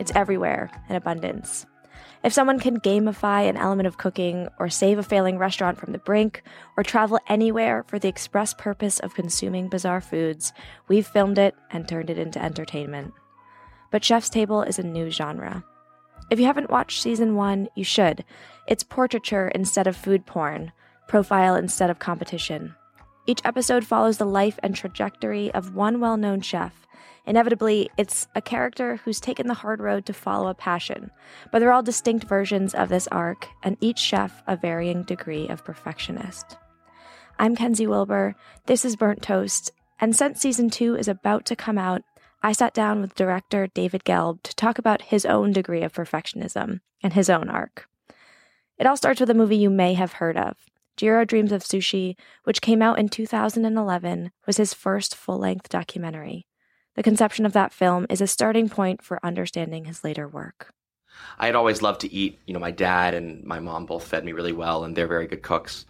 It's 0.00 0.12
everywhere 0.14 0.70
in 0.88 0.96
abundance. 0.96 1.66
If 2.24 2.32
someone 2.32 2.58
can 2.58 2.80
gamify 2.80 3.48
an 3.48 3.58
element 3.58 3.86
of 3.86 3.98
cooking, 3.98 4.48
or 4.58 4.68
save 4.70 4.98
a 4.98 5.02
failing 5.02 5.38
restaurant 5.38 5.78
from 5.78 5.92
the 5.92 5.98
brink, 5.98 6.42
or 6.76 6.82
travel 6.82 7.20
anywhere 7.28 7.84
for 7.86 7.98
the 7.98 8.08
express 8.08 8.54
purpose 8.54 8.98
of 8.98 9.14
consuming 9.14 9.68
bizarre 9.68 10.00
foods, 10.00 10.54
we've 10.88 11.06
filmed 11.06 11.38
it 11.38 11.54
and 11.70 11.86
turned 11.86 12.08
it 12.08 12.18
into 12.18 12.42
entertainment. 12.42 13.12
But 13.90 14.02
Chef's 14.02 14.30
Table 14.30 14.62
is 14.62 14.78
a 14.78 14.82
new 14.82 15.10
genre. 15.10 15.64
If 16.30 16.40
you 16.40 16.46
haven't 16.46 16.70
watched 16.70 17.02
season 17.02 17.36
one, 17.36 17.68
you 17.74 17.84
should. 17.84 18.24
It's 18.66 18.82
portraiture 18.82 19.48
instead 19.48 19.86
of 19.86 19.96
food 19.96 20.24
porn, 20.24 20.72
profile 21.08 21.56
instead 21.56 21.90
of 21.90 21.98
competition. 21.98 22.74
Each 23.26 23.40
episode 23.44 23.84
follows 23.84 24.16
the 24.16 24.24
life 24.24 24.58
and 24.62 24.74
trajectory 24.74 25.52
of 25.52 25.74
one 25.74 26.00
well 26.00 26.16
known 26.16 26.40
chef 26.40 26.86
Inevitably, 27.26 27.90
it's 27.96 28.26
a 28.34 28.42
character 28.42 28.96
who's 28.96 29.20
taken 29.20 29.46
the 29.46 29.54
hard 29.54 29.80
road 29.80 30.06
to 30.06 30.12
follow 30.12 30.48
a 30.48 30.54
passion, 30.54 31.10
but 31.52 31.58
they're 31.58 31.72
all 31.72 31.82
distinct 31.82 32.26
versions 32.26 32.74
of 32.74 32.88
this 32.88 33.06
arc, 33.08 33.48
and 33.62 33.76
each 33.80 33.98
chef 33.98 34.42
a 34.46 34.56
varying 34.56 35.02
degree 35.02 35.46
of 35.48 35.64
perfectionist. 35.64 36.56
I'm 37.38 37.56
Kenzi 37.56 37.86
Wilbur, 37.86 38.34
this 38.66 38.84
is 38.84 38.96
Burnt 38.96 39.22
Toast, 39.22 39.72
and 40.00 40.16
since 40.16 40.40
season 40.40 40.70
two 40.70 40.96
is 40.96 41.08
about 41.08 41.44
to 41.46 41.56
come 41.56 41.78
out, 41.78 42.02
I 42.42 42.52
sat 42.52 42.72
down 42.72 43.02
with 43.02 43.14
director 43.14 43.66
David 43.66 44.04
Gelb 44.04 44.42
to 44.44 44.54
talk 44.54 44.78
about 44.78 45.02
his 45.02 45.26
own 45.26 45.52
degree 45.52 45.82
of 45.82 45.92
perfectionism 45.92 46.80
and 47.02 47.12
his 47.12 47.28
own 47.28 47.50
arc. 47.50 47.86
It 48.78 48.86
all 48.86 48.96
starts 48.96 49.20
with 49.20 49.28
a 49.28 49.34
movie 49.34 49.58
you 49.58 49.68
may 49.68 49.92
have 49.92 50.14
heard 50.14 50.38
of. 50.38 50.56
Jiro 50.96 51.24
Dreams 51.24 51.52
of 51.52 51.62
Sushi, 51.62 52.16
which 52.44 52.62
came 52.62 52.80
out 52.80 52.98
in 52.98 53.08
2011, 53.08 54.32
was 54.46 54.56
his 54.56 54.74
first 54.74 55.14
full 55.14 55.38
length 55.38 55.68
documentary. 55.68 56.46
The 56.96 57.02
conception 57.02 57.46
of 57.46 57.52
that 57.52 57.72
film 57.72 58.06
is 58.10 58.20
a 58.20 58.26
starting 58.26 58.68
point 58.68 59.02
for 59.02 59.24
understanding 59.24 59.84
his 59.84 60.02
later 60.02 60.26
work. 60.28 60.74
I 61.38 61.46
had 61.46 61.54
always 61.54 61.82
loved 61.82 62.00
to 62.02 62.12
eat. 62.12 62.38
You 62.46 62.54
know, 62.54 62.60
my 62.60 62.70
dad 62.70 63.14
and 63.14 63.44
my 63.44 63.60
mom 63.60 63.86
both 63.86 64.04
fed 64.04 64.24
me 64.24 64.32
really 64.32 64.52
well, 64.52 64.84
and 64.84 64.96
they're 64.96 65.06
very 65.06 65.26
good 65.26 65.42
cooks. 65.42 65.86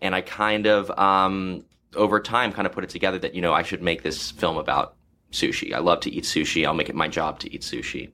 And 0.00 0.14
I 0.14 0.20
kind 0.20 0.66
of, 0.66 0.90
um, 0.98 1.64
over 1.96 2.20
time, 2.20 2.52
kind 2.52 2.66
of 2.66 2.72
put 2.72 2.84
it 2.84 2.90
together 2.90 3.18
that, 3.18 3.34
you 3.34 3.42
know, 3.42 3.52
I 3.52 3.62
should 3.62 3.82
make 3.82 4.02
this 4.02 4.30
film 4.30 4.56
about 4.56 4.94
sushi. 5.32 5.74
I 5.74 5.80
love 5.80 6.00
to 6.00 6.10
eat 6.10 6.24
sushi. 6.24 6.66
I'll 6.66 6.74
make 6.74 6.88
it 6.88 6.94
my 6.94 7.08
job 7.08 7.40
to 7.40 7.52
eat 7.52 7.62
sushi. 7.62 8.12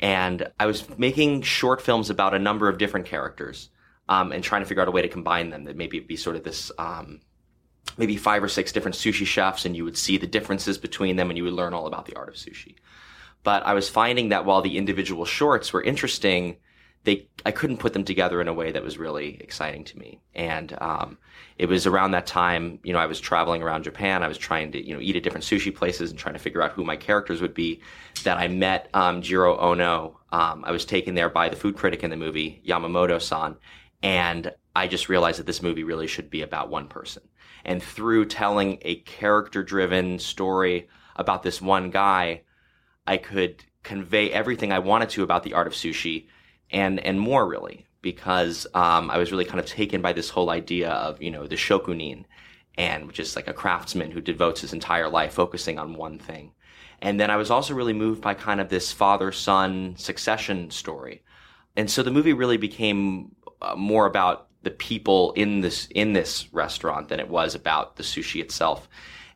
And 0.00 0.50
I 0.58 0.66
was 0.66 0.86
making 0.98 1.42
short 1.42 1.80
films 1.80 2.10
about 2.10 2.34
a 2.34 2.38
number 2.38 2.68
of 2.68 2.78
different 2.78 3.06
characters 3.06 3.70
um, 4.08 4.32
and 4.32 4.42
trying 4.42 4.62
to 4.62 4.66
figure 4.66 4.82
out 4.82 4.88
a 4.88 4.92
way 4.92 5.02
to 5.02 5.08
combine 5.08 5.50
them 5.50 5.64
that 5.64 5.76
maybe 5.76 5.96
it'd 5.96 6.08
be 6.08 6.16
sort 6.16 6.34
of 6.34 6.42
this 6.42 6.72
um, 6.78 7.20
maybe 7.96 8.16
five 8.16 8.42
or 8.42 8.48
six 8.48 8.72
different 8.72 8.96
sushi 8.96 9.26
chefs 9.26 9.64
and 9.64 9.76
you 9.76 9.84
would 9.84 9.98
see 9.98 10.16
the 10.16 10.26
differences 10.26 10.78
between 10.78 11.16
them 11.16 11.30
and 11.30 11.36
you 11.36 11.44
would 11.44 11.52
learn 11.52 11.74
all 11.74 11.86
about 11.86 12.06
the 12.06 12.16
art 12.16 12.28
of 12.28 12.34
sushi. 12.34 12.76
But 13.42 13.66
I 13.66 13.74
was 13.74 13.88
finding 13.88 14.28
that 14.28 14.44
while 14.44 14.62
the 14.62 14.78
individual 14.78 15.24
shorts 15.24 15.72
were 15.72 15.82
interesting, 15.82 16.56
they 17.04 17.26
I 17.44 17.50
couldn't 17.50 17.78
put 17.78 17.92
them 17.92 18.04
together 18.04 18.40
in 18.40 18.46
a 18.46 18.52
way 18.52 18.70
that 18.70 18.84
was 18.84 18.98
really 18.98 19.36
exciting 19.40 19.82
to 19.84 19.98
me. 19.98 20.20
And 20.34 20.76
um, 20.80 21.18
it 21.58 21.68
was 21.68 21.86
around 21.86 22.12
that 22.12 22.26
time, 22.26 22.78
you 22.84 22.92
know, 22.92 23.00
I 23.00 23.06
was 23.06 23.18
traveling 23.18 23.62
around 23.62 23.82
Japan. 23.82 24.22
I 24.22 24.28
was 24.28 24.38
trying 24.38 24.70
to, 24.72 24.86
you 24.86 24.94
know, 24.94 25.00
eat 25.00 25.16
at 25.16 25.24
different 25.24 25.44
sushi 25.44 25.74
places 25.74 26.10
and 26.10 26.18
trying 26.18 26.34
to 26.34 26.38
figure 26.38 26.62
out 26.62 26.70
who 26.70 26.84
my 26.84 26.96
characters 26.96 27.40
would 27.40 27.54
be. 27.54 27.80
That 28.22 28.38
I 28.38 28.46
met 28.46 28.88
um, 28.94 29.22
Jiro 29.22 29.58
Ono. 29.58 30.20
Um, 30.30 30.64
I 30.64 30.70
was 30.70 30.84
taken 30.84 31.14
there 31.14 31.28
by 31.28 31.48
the 31.48 31.56
food 31.56 31.76
critic 31.76 32.04
in 32.04 32.10
the 32.10 32.16
movie, 32.16 32.62
Yamamoto-san, 32.66 33.56
and 34.02 34.52
I 34.74 34.86
just 34.86 35.08
realized 35.08 35.38
that 35.40 35.46
this 35.46 35.62
movie 35.62 35.84
really 35.84 36.06
should 36.06 36.30
be 36.30 36.42
about 36.42 36.70
one 36.70 36.86
person 36.86 37.22
and 37.64 37.82
through 37.82 38.26
telling 38.26 38.78
a 38.82 38.96
character 38.96 39.62
driven 39.62 40.18
story 40.18 40.88
about 41.16 41.42
this 41.42 41.60
one 41.60 41.90
guy, 41.90 42.42
I 43.06 43.16
could 43.16 43.64
convey 43.82 44.30
everything 44.30 44.72
I 44.72 44.78
wanted 44.78 45.10
to 45.10 45.22
about 45.22 45.42
the 45.42 45.54
art 45.54 45.66
of 45.66 45.72
sushi 45.72 46.26
and, 46.70 47.00
and 47.00 47.20
more 47.20 47.46
really, 47.46 47.86
because, 48.00 48.66
um, 48.74 49.10
I 49.10 49.18
was 49.18 49.30
really 49.30 49.44
kind 49.44 49.60
of 49.60 49.66
taken 49.66 50.00
by 50.00 50.12
this 50.12 50.30
whole 50.30 50.50
idea 50.50 50.90
of, 50.90 51.20
you 51.22 51.30
know, 51.30 51.46
the 51.46 51.56
shokunin 51.56 52.24
and 52.78 53.12
just 53.12 53.36
like 53.36 53.48
a 53.48 53.52
craftsman 53.52 54.10
who 54.10 54.20
devotes 54.20 54.62
his 54.62 54.72
entire 54.72 55.08
life 55.08 55.34
focusing 55.34 55.78
on 55.78 55.94
one 55.94 56.18
thing. 56.18 56.52
And 57.02 57.18
then 57.18 57.30
I 57.30 57.36
was 57.36 57.50
also 57.50 57.74
really 57.74 57.92
moved 57.92 58.22
by 58.22 58.34
kind 58.34 58.60
of 58.60 58.68
this 58.68 58.92
father 58.92 59.32
son 59.32 59.94
succession 59.96 60.70
story. 60.70 61.22
And 61.76 61.90
so 61.90 62.02
the 62.02 62.10
movie 62.10 62.32
really 62.32 62.56
became 62.56 63.34
uh, 63.60 63.74
more 63.76 64.06
about 64.06 64.48
the 64.62 64.70
people 64.70 65.32
in 65.32 65.60
this 65.60 65.86
in 65.90 66.12
this 66.12 66.52
restaurant 66.52 67.08
than 67.08 67.20
it 67.20 67.28
was 67.28 67.54
about 67.54 67.96
the 67.96 68.02
sushi 68.02 68.40
itself. 68.40 68.88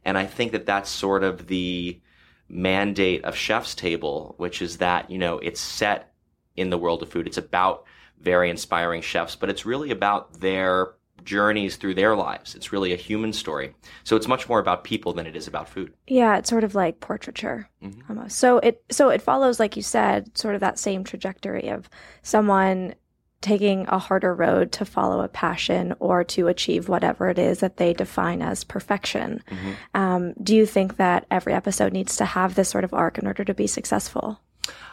And 0.04 0.16
I 0.16 0.26
think 0.26 0.53
that 0.53 0.66
that's 0.66 0.88
sort 0.88 1.25
of 1.25 1.48
the 1.48 2.00
mandate 2.48 3.25
of 3.25 3.34
Chef's 3.34 3.75
Table, 3.75 4.34
which 4.38 4.62
is 4.62 4.78
that 4.78 5.10
you 5.10 5.19
know 5.19 5.38
it's 5.38 5.60
set 5.60 6.12
in 6.56 6.70
the 6.70 6.78
world 6.78 7.03
of 7.03 7.10
food. 7.10 7.26
It's 7.26 7.38
about 7.38 7.84
very 8.20 8.50
inspiring 8.50 9.03
chefs, 9.03 9.36
but 9.36 9.50
it's 9.50 9.66
really 9.66 9.91
about 9.91 10.41
their 10.41 10.94
journeys 11.25 11.76
through 11.76 11.94
their 11.94 12.16
lives. 12.16 12.54
It's 12.54 12.72
really 12.72 12.92
a 12.92 12.97
human 12.97 13.32
story. 13.32 13.75
So 14.04 14.16
it's 14.16 14.28
much 14.28 14.48
more 14.48 14.59
about 14.59 14.84
people 14.84 15.12
than 15.12 15.26
it 15.26 15.36
is 15.36 15.47
about 15.47 15.69
food. 15.69 15.92
Yeah, 16.06 16.38
it's 16.38 16.48
sort 16.48 16.65
of 16.65 16.75
like 16.75 17.00
portraiture 17.00 17.69
mm-hmm. 17.82 18.00
almost. 18.09 18.38
So 18.38 18.59
it 18.59 18.82
so 18.91 19.10
it 19.10 19.20
follows 19.20 19.60
like 19.60 19.76
you 19.76 19.82
said 19.82 20.36
sort 20.38 20.54
of 20.54 20.60
that 20.60 20.78
same 20.78 21.04
trajectory 21.04 21.69
of 21.69 21.91
someone 22.22 22.94
taking 23.41 23.86
a 23.88 23.98
harder 23.98 24.34
road 24.34 24.72
to 24.72 24.84
follow 24.84 25.20
a 25.20 25.28
passion 25.28 25.94
or 26.00 26.24
to 26.24 26.48
achieve 26.48 26.88
whatever 26.88 27.28
it 27.28 27.38
is 27.38 27.60
that 27.60 27.76
they 27.76 27.92
define 27.92 28.42
as 28.42 28.64
perfection. 28.64 29.42
Mm-hmm. 29.50 29.72
Um, 29.94 30.32
do 30.42 30.56
you 30.56 30.66
think 30.66 30.97
that 30.97 31.26
every 31.30 31.52
episode 31.52 31.92
needs 31.92 32.16
to 32.16 32.24
have 32.24 32.54
this 32.54 32.69
sort 32.69 32.84
of 32.84 32.94
arc 32.94 33.19
in 33.19 33.26
order 33.26 33.44
to 33.44 33.54
be 33.54 33.66
successful? 33.66 34.41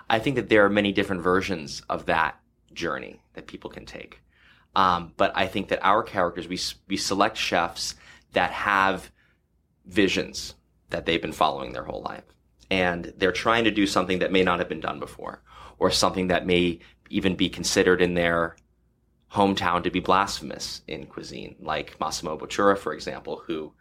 I 0.09 0.19
think 0.19 0.35
that 0.35 0.49
there 0.49 0.65
are 0.65 0.69
many 0.69 0.91
different 0.91 1.21
versions 1.21 1.81
of 1.89 2.05
that 2.07 2.39
journey 2.73 3.21
that 3.33 3.47
people 3.47 3.69
can 3.69 3.85
take. 3.85 4.19
Um, 4.75 5.13
but 5.17 5.31
I 5.35 5.47
think 5.47 5.69
that 5.69 5.83
our 5.83 6.03
characters, 6.03 6.47
we, 6.47 6.59
we 6.87 6.97
select 6.97 7.37
chefs 7.37 7.95
that 8.33 8.51
have 8.51 9.11
visions 9.85 10.55
that 10.89 11.05
they've 11.05 11.21
been 11.21 11.31
following 11.31 11.73
their 11.73 11.83
whole 11.83 12.01
life. 12.01 12.23
And 12.69 13.13
they're 13.17 13.31
trying 13.31 13.65
to 13.65 13.71
do 13.71 13.85
something 13.85 14.19
that 14.19 14.31
may 14.31 14.43
not 14.43 14.59
have 14.59 14.69
been 14.69 14.79
done 14.79 14.99
before, 14.99 15.41
or 15.77 15.91
something 15.91 16.27
that 16.27 16.45
may 16.45 16.79
even 17.09 17.35
be 17.35 17.49
considered 17.49 18.01
in 18.01 18.13
their 18.13 18.55
hometown 19.31 19.83
to 19.83 19.89
be 19.89 19.99
blasphemous 19.99 20.81
in 20.87 21.05
cuisine, 21.07 21.55
like 21.59 21.99
Massimo 21.99 22.37
Bottura, 22.37 22.77
for 22.77 22.93
example, 22.93 23.41
who 23.45 23.73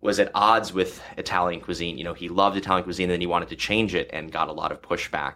was 0.00 0.20
at 0.20 0.30
odds 0.34 0.72
with 0.72 1.02
Italian 1.16 1.60
cuisine. 1.60 1.98
You 1.98 2.04
know, 2.04 2.14
he 2.14 2.28
loved 2.28 2.56
Italian 2.56 2.84
cuisine, 2.84 3.08
then 3.08 3.20
he 3.20 3.26
wanted 3.26 3.48
to 3.48 3.56
change 3.56 3.94
it 3.94 4.10
and 4.12 4.30
got 4.30 4.48
a 4.48 4.52
lot 4.52 4.70
of 4.70 4.82
pushback. 4.82 5.34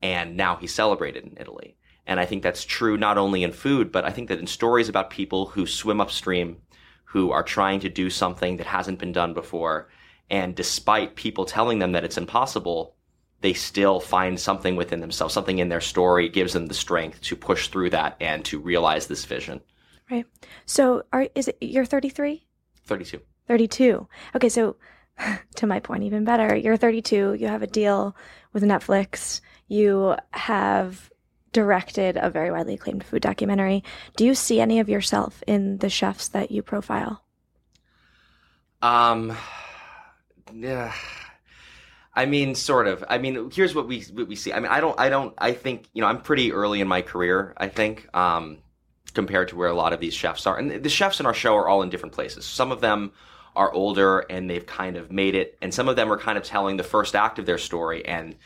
And 0.00 0.36
now 0.36 0.56
he's 0.56 0.74
celebrated 0.74 1.24
in 1.24 1.36
Italy. 1.38 1.76
And 2.06 2.18
I 2.18 2.26
think 2.26 2.42
that's 2.42 2.64
true 2.64 2.96
not 2.96 3.18
only 3.18 3.42
in 3.42 3.52
food, 3.52 3.92
but 3.92 4.04
I 4.04 4.10
think 4.10 4.28
that 4.28 4.38
in 4.38 4.46
stories 4.46 4.88
about 4.88 5.10
people 5.10 5.46
who 5.46 5.66
swim 5.66 6.00
upstream, 6.00 6.58
who 7.04 7.30
are 7.30 7.42
trying 7.42 7.80
to 7.80 7.88
do 7.88 8.10
something 8.10 8.56
that 8.56 8.66
hasn't 8.66 8.98
been 8.98 9.12
done 9.12 9.34
before. 9.34 9.88
And 10.30 10.54
despite 10.54 11.14
people 11.14 11.44
telling 11.44 11.78
them 11.78 11.92
that 11.92 12.04
it's 12.04 12.16
impossible, 12.16 12.96
they 13.42 13.52
still 13.52 14.00
find 14.00 14.40
something 14.40 14.76
within 14.76 15.00
themselves, 15.00 15.34
something 15.34 15.58
in 15.58 15.68
their 15.68 15.80
story 15.80 16.28
gives 16.28 16.52
them 16.54 16.66
the 16.66 16.74
strength 16.74 17.20
to 17.22 17.36
push 17.36 17.68
through 17.68 17.90
that 17.90 18.16
and 18.20 18.44
to 18.46 18.58
realize 18.58 19.06
this 19.06 19.24
vision. 19.24 19.60
Right. 20.10 20.26
So, 20.64 21.02
are 21.12 21.28
is 21.34 21.48
it 21.48 21.58
you're 21.60 21.84
33? 21.84 22.46
32. 22.84 23.20
32. 23.48 24.08
Okay, 24.36 24.48
so 24.48 24.76
to 25.56 25.66
my 25.66 25.80
point 25.80 26.04
even 26.04 26.24
better, 26.24 26.56
you're 26.56 26.76
32, 26.76 27.34
you 27.34 27.46
have 27.48 27.62
a 27.62 27.66
deal 27.66 28.16
with 28.52 28.62
Netflix, 28.62 29.40
you 29.68 30.16
have 30.32 31.10
directed 31.52 32.16
a 32.16 32.30
very 32.30 32.50
widely 32.50 32.74
acclaimed 32.74 33.04
food 33.04 33.22
documentary. 33.22 33.84
Do 34.16 34.24
you 34.24 34.34
see 34.34 34.60
any 34.60 34.80
of 34.80 34.88
yourself 34.88 35.42
in 35.46 35.78
the 35.78 35.90
chefs 35.90 36.28
that 36.28 36.50
you 36.50 36.62
profile? 36.62 37.24
Um, 38.80 39.36
yeah. 40.52 40.92
I 42.14 42.26
mean, 42.26 42.54
sort 42.54 42.86
of. 42.86 43.04
I 43.08 43.18
mean, 43.18 43.50
here's 43.50 43.74
what 43.74 43.88
we 43.88 44.02
what 44.12 44.28
we 44.28 44.36
see. 44.36 44.52
I 44.52 44.60
mean, 44.60 44.70
I 44.70 44.80
don't, 44.80 44.98
I 44.98 45.08
don't, 45.08 45.34
I 45.38 45.52
think 45.52 45.88
you 45.94 46.02
know, 46.02 46.08
I'm 46.08 46.20
pretty 46.20 46.52
early 46.52 46.80
in 46.80 46.88
my 46.88 47.02
career. 47.02 47.54
I 47.56 47.68
think, 47.68 48.14
um, 48.14 48.58
compared 49.14 49.48
to 49.48 49.56
where 49.56 49.68
a 49.68 49.74
lot 49.74 49.92
of 49.92 50.00
these 50.00 50.14
chefs 50.14 50.46
are, 50.46 50.58
and 50.58 50.70
the 50.70 50.88
chefs 50.88 51.20
in 51.20 51.26
our 51.26 51.34
show 51.34 51.54
are 51.56 51.68
all 51.68 51.82
in 51.82 51.90
different 51.90 52.14
places. 52.14 52.44
Some 52.44 52.72
of 52.72 52.80
them 52.80 53.12
are 53.54 53.70
older 53.72 54.20
and 54.20 54.48
they've 54.48 54.64
kind 54.64 54.96
of 54.96 55.12
made 55.12 55.34
it, 55.34 55.58
and 55.62 55.72
some 55.72 55.88
of 55.88 55.96
them 55.96 56.12
are 56.12 56.18
kind 56.18 56.38
of 56.38 56.44
telling 56.44 56.76
the 56.76 56.82
first 56.82 57.14
act 57.14 57.38
of 57.38 57.46
their 57.46 57.58
story, 57.58 58.04
and 58.04 58.36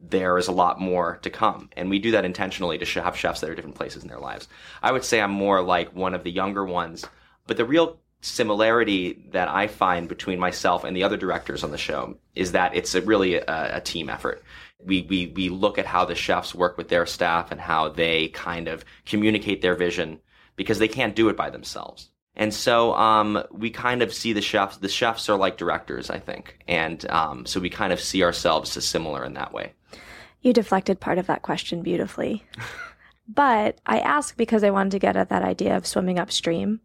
there 0.00 0.38
is 0.38 0.48
a 0.48 0.52
lot 0.52 0.80
more 0.80 1.18
to 1.22 1.30
come. 1.30 1.70
And 1.76 1.90
we 1.90 1.98
do 1.98 2.12
that 2.12 2.24
intentionally 2.24 2.78
to 2.78 3.02
have 3.02 3.16
chefs 3.16 3.40
that 3.40 3.50
are 3.50 3.54
different 3.54 3.76
places 3.76 4.02
in 4.02 4.08
their 4.08 4.20
lives. 4.20 4.48
I 4.82 4.92
would 4.92 5.04
say 5.04 5.20
I'm 5.20 5.30
more 5.30 5.62
like 5.62 5.94
one 5.94 6.14
of 6.14 6.22
the 6.22 6.30
younger 6.30 6.64
ones, 6.64 7.04
but 7.46 7.56
the 7.56 7.64
real 7.64 7.98
similarity 8.20 9.24
that 9.30 9.48
I 9.48 9.66
find 9.66 10.08
between 10.08 10.38
myself 10.38 10.84
and 10.84 10.96
the 10.96 11.04
other 11.04 11.16
directors 11.16 11.62
on 11.62 11.70
the 11.70 11.78
show 11.78 12.16
is 12.34 12.52
that 12.52 12.74
it's 12.74 12.94
a 12.94 13.02
really 13.02 13.36
a, 13.36 13.76
a, 13.76 13.80
team 13.80 14.08
effort. 14.08 14.42
We, 14.84 15.02
we, 15.02 15.28
we 15.28 15.48
look 15.48 15.78
at 15.78 15.86
how 15.86 16.04
the 16.04 16.14
chefs 16.14 16.54
work 16.54 16.76
with 16.76 16.88
their 16.88 17.06
staff 17.06 17.52
and 17.52 17.60
how 17.60 17.88
they 17.88 18.28
kind 18.28 18.68
of 18.68 18.84
communicate 19.04 19.62
their 19.62 19.74
vision 19.74 20.20
because 20.56 20.78
they 20.78 20.88
can't 20.88 21.14
do 21.14 21.28
it 21.28 21.36
by 21.36 21.50
themselves. 21.50 22.10
And 22.36 22.52
so 22.52 22.94
um, 22.94 23.42
we 23.50 23.70
kind 23.70 24.02
of 24.02 24.12
see 24.12 24.32
the 24.32 24.42
chefs. 24.42 24.76
The 24.76 24.88
chefs 24.88 25.28
are 25.28 25.38
like 25.38 25.56
directors, 25.56 26.10
I 26.10 26.18
think, 26.18 26.58
and 26.68 27.08
um, 27.10 27.46
so 27.46 27.60
we 27.60 27.70
kind 27.70 27.92
of 27.92 28.00
see 28.00 28.22
ourselves 28.22 28.76
as 28.76 28.84
similar 28.84 29.24
in 29.24 29.34
that 29.34 29.54
way. 29.54 29.72
You 30.42 30.52
deflected 30.52 31.00
part 31.00 31.16
of 31.16 31.26
that 31.28 31.40
question 31.40 31.82
beautifully, 31.82 32.44
but 33.28 33.78
I 33.86 34.00
ask 34.00 34.36
because 34.36 34.62
I 34.62 34.70
wanted 34.70 34.90
to 34.90 34.98
get 34.98 35.16
at 35.16 35.30
that 35.30 35.42
idea 35.42 35.76
of 35.78 35.86
swimming 35.86 36.18
upstream 36.18 36.80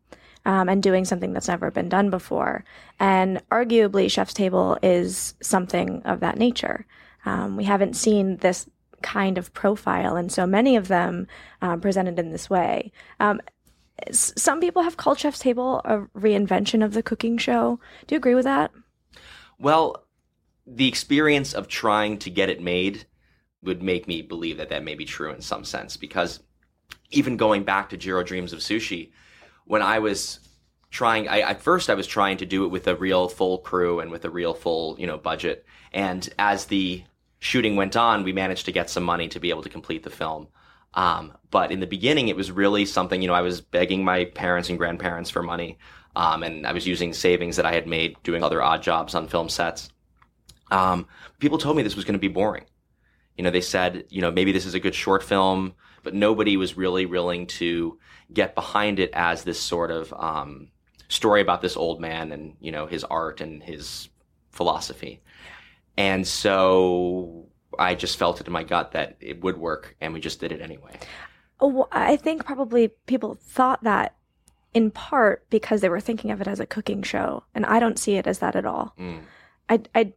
um, 0.46 0.70
and 0.70 0.82
doing 0.82 1.06
something 1.06 1.34
that's 1.34 1.48
never 1.48 1.72
been 1.72 1.90
done 1.90 2.10
before. 2.10 2.64
And 3.00 3.42
arguably, 3.50 4.10
Chef's 4.10 4.34
Table 4.34 4.78
is 4.82 5.36
something 5.42 6.02
of 6.04 6.20
that 6.22 6.38
nature. 6.38 6.86
Um, 7.26 7.58
we 7.58 7.64
haven't 7.64 7.96
seen 7.96 8.38
this 8.38 8.70
kind 9.02 9.38
of 9.38 9.54
profile, 9.54 10.16
and 10.16 10.32
so 10.32 10.46
many 10.46 10.76
of 10.76 10.88
them 10.88 11.28
um, 11.62 11.82
presented 11.82 12.18
in 12.20 12.32
this 12.32 12.50
way. 12.50 12.92
Um, 13.20 13.42
some 14.12 14.60
people 14.60 14.82
have 14.82 14.98
called 14.98 15.20
Chef's 15.20 15.40
Table 15.40 15.82
a 15.86 16.00
reinvention 16.18 16.84
of 16.84 16.94
the 16.94 17.04
cooking 17.04 17.38
show. 17.38 17.80
Do 18.08 18.16
you 18.16 18.18
agree 18.18 18.36
with 18.36 18.46
that? 18.46 18.72
Well, 19.60 20.04
the 20.66 20.88
experience 20.88 21.54
of 21.54 21.68
trying 21.68 22.18
to 22.20 22.30
get 22.30 22.50
it 22.50 22.62
made 22.62 23.06
would 23.62 23.84
make 23.84 24.08
me 24.08 24.22
believe 24.22 24.58
that 24.58 24.70
that 24.70 24.84
may 24.84 24.96
be 24.96 25.06
true 25.06 25.32
in 25.32 25.42
some 25.42 25.64
sense 25.64 25.98
because 25.98 26.40
even 27.12 27.38
going 27.38 27.64
back 27.64 27.90
to 27.90 27.98
Jiro 27.98 28.24
Dreams 28.24 28.54
of 28.54 28.60
Sushi, 28.60 29.12
when 29.66 29.82
I 29.82 30.00
was 30.00 30.40
trying 30.90 31.28
I, 31.28 31.40
at 31.42 31.62
first 31.62 31.90
I 31.90 31.94
was 31.94 32.08
trying 32.08 32.38
to 32.38 32.46
do 32.46 32.66
it 32.66 32.68
with 32.68 32.88
a 32.88 32.96
real 32.96 33.30
full 33.30 33.60
crew 33.60 34.00
and 34.00 34.12
with 34.12 34.26
a 34.26 34.30
real 34.30 34.54
full, 34.54 35.00
you 35.00 35.08
know, 35.08 35.18
budget. 35.18 35.66
And 35.94 36.28
as 36.38 36.66
the 36.66 37.04
shooting 37.40 37.76
went 37.76 37.96
on, 37.96 38.24
we 38.24 38.34
managed 38.34 38.66
to 38.66 38.72
get 38.72 38.90
some 38.90 39.04
money 39.04 39.28
to 39.30 39.40
be 39.40 39.50
able 39.50 39.64
to 39.64 39.70
complete 39.70 40.04
the 40.04 40.10
film. 40.10 40.48
Um, 40.94 41.34
but 41.50 41.72
in 41.72 41.80
the 41.80 41.88
beginning, 41.88 42.28
it 42.28 42.36
was 42.36 42.52
really 42.52 42.86
something, 42.86 43.22
you 43.22 43.28
know, 43.28 43.34
I 43.34 43.42
was 43.42 43.62
begging 43.62 44.04
my 44.04 44.26
parents 44.26 44.70
and 44.70 44.78
grandparents 44.78 45.30
for 45.30 45.42
money. 45.42 45.78
Um, 46.16 46.44
and 46.44 46.68
I 46.68 46.74
was 46.74 46.86
using 46.86 47.14
savings 47.14 47.56
that 47.56 47.66
I 47.66 47.74
had 47.74 47.88
made 47.88 48.22
doing 48.24 48.44
other 48.44 48.62
odd 48.62 48.84
jobs 48.84 49.16
on 49.16 49.28
film 49.28 49.48
sets. 49.48 49.90
Um, 50.70 51.08
people 51.40 51.58
told 51.58 51.78
me 51.78 51.84
this 51.84 51.96
was 51.96 52.06
going 52.06 52.14
to 52.14 52.20
be 52.20 52.28
boring. 52.28 52.66
You 53.38 53.44
know, 53.44 53.52
they 53.52 53.62
said, 53.62 54.06
you 54.10 54.22
know, 54.22 54.32
maybe 54.32 54.52
this 54.52 54.66
is 54.66 54.74
a 54.74 54.80
good 54.80 54.96
short 54.96 55.24
film, 55.24 55.74
but 56.04 56.14
nobody 56.14 56.58
was 56.58 56.78
really 56.78 57.06
willing 57.06 57.48
to 57.48 57.98
get 58.34 58.56
behind 58.56 59.00
it 59.00 59.12
as 59.14 59.44
this 59.44 59.60
sort 59.60 59.92
of 59.92 60.14
um, 60.14 60.70
story 61.08 61.42
about 61.42 61.62
this 61.62 61.76
old 61.76 62.00
man 62.00 62.32
and 62.32 62.56
you 62.60 62.72
know 62.72 62.86
his 62.88 63.04
art 63.04 63.42
and 63.42 63.62
his 63.64 64.10
philosophy. 64.50 65.22
And 65.98 66.26
so 66.26 67.48
I 67.78 67.96
just 67.96 68.18
felt 68.18 68.42
it 68.42 68.48
in 68.48 68.54
my 68.54 68.64
gut 68.64 68.94
that 68.94 69.18
it 69.20 69.44
would 69.44 69.58
work, 69.58 69.96
and 70.02 70.14
we 70.14 70.20
just 70.20 70.40
did 70.40 70.52
it 70.52 70.62
anyway. 70.62 70.98
Oh, 71.60 71.88
I 71.92 72.16
think 72.16 72.46
probably 72.46 72.90
people 73.06 73.38
thought 73.40 73.84
that 73.84 74.16
in 74.74 74.90
part 74.90 75.50
because 75.50 75.82
they 75.82 75.90
were 75.90 76.00
thinking 76.00 76.32
of 76.32 76.42
it 76.42 76.48
as 76.48 76.60
a 76.60 76.66
cooking 76.66 77.04
show, 77.04 77.44
and 77.54 77.66
I 77.66 77.80
don't 77.80 78.00
see 78.00 78.16
it 78.16 78.28
as 78.28 78.40
that 78.40 78.56
at 78.56 78.66
all. 78.66 78.94
Mm. 79.00 79.22
I, 79.70 79.82
I, 79.94 80.14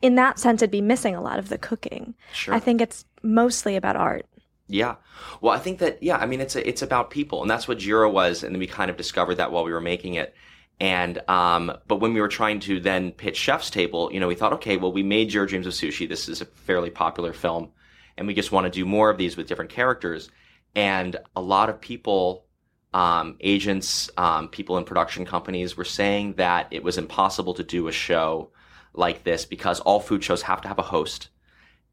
in 0.00 0.16
that 0.16 0.38
sense, 0.38 0.62
it'd 0.62 0.70
be 0.70 0.80
missing 0.80 1.14
a 1.14 1.22
lot 1.22 1.38
of 1.38 1.48
the 1.48 1.58
cooking. 1.58 2.14
Sure. 2.32 2.54
I 2.54 2.60
think 2.60 2.80
it's 2.80 3.04
mostly 3.22 3.76
about 3.76 3.96
art. 3.96 4.26
Yeah. 4.72 4.96
Well, 5.42 5.52
I 5.52 5.58
think 5.58 5.80
that 5.80 6.02
yeah, 6.02 6.16
I 6.16 6.24
mean 6.24 6.40
it's 6.40 6.56
a, 6.56 6.66
it's 6.66 6.80
about 6.80 7.10
people, 7.10 7.42
and 7.42 7.50
that's 7.50 7.68
what 7.68 7.78
Jiro 7.78 8.08
was, 8.10 8.42
and 8.42 8.54
then 8.54 8.58
we 8.58 8.66
kind 8.66 8.90
of 8.90 8.96
discovered 8.96 9.34
that 9.34 9.52
while 9.52 9.64
we 9.64 9.72
were 9.72 9.82
making 9.82 10.14
it. 10.14 10.34
And 10.80 11.20
um, 11.28 11.76
but 11.86 11.96
when 11.96 12.14
we 12.14 12.22
were 12.22 12.28
trying 12.28 12.58
to 12.60 12.80
then 12.80 13.12
pitch 13.12 13.36
Chef's 13.36 13.68
Table, 13.68 14.10
you 14.12 14.18
know, 14.18 14.28
we 14.28 14.34
thought, 14.34 14.54
okay, 14.54 14.78
well, 14.78 14.90
we 14.90 15.02
made 15.02 15.28
Jiro 15.28 15.46
Dreams 15.46 15.66
of 15.66 15.74
Sushi. 15.74 16.08
This 16.08 16.26
is 16.28 16.40
a 16.40 16.46
fairly 16.46 16.88
popular 16.88 17.34
film, 17.34 17.70
and 18.16 18.26
we 18.26 18.32
just 18.32 18.50
want 18.50 18.64
to 18.64 18.70
do 18.70 18.86
more 18.86 19.10
of 19.10 19.18
these 19.18 19.36
with 19.36 19.46
different 19.46 19.70
characters. 19.70 20.30
And 20.74 21.16
a 21.36 21.42
lot 21.42 21.68
of 21.68 21.78
people, 21.78 22.46
um, 22.94 23.36
agents, 23.40 24.08
um, 24.16 24.48
people 24.48 24.78
in 24.78 24.84
production 24.84 25.26
companies, 25.26 25.76
were 25.76 25.84
saying 25.84 26.34
that 26.36 26.68
it 26.70 26.82
was 26.82 26.96
impossible 26.96 27.52
to 27.54 27.62
do 27.62 27.88
a 27.88 27.92
show 27.92 28.50
like 28.94 29.22
this 29.22 29.44
because 29.44 29.80
all 29.80 30.00
food 30.00 30.24
shows 30.24 30.40
have 30.40 30.62
to 30.62 30.68
have 30.68 30.78
a 30.78 30.82
host 30.82 31.28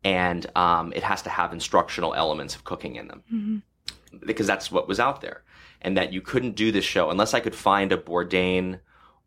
and 0.04 0.46
um, 0.56 0.94
it 0.94 1.04
has 1.04 1.22
to 1.24 1.30
have 1.30 1.54
instructional 1.54 2.14
elements 2.14 2.56
of 2.56 2.64
cooking 2.64 2.96
in 2.96 3.08
them. 3.08 3.24
Mm-hmm. 3.34 4.26
because 4.26 4.48
that's 4.48 4.72
what 4.72 4.88
was 4.88 5.00
out 5.00 5.22
there. 5.22 5.44
And 5.82 5.98
that 5.98 6.12
you 6.12 6.22
couldn't 6.22 6.56
do 6.56 6.72
this 6.72 6.84
show 6.84 7.10
unless 7.10 7.34
i 7.34 7.40
could 7.40 7.56
find 7.56 7.92
a 7.92 7.98
bourdain 7.98 8.80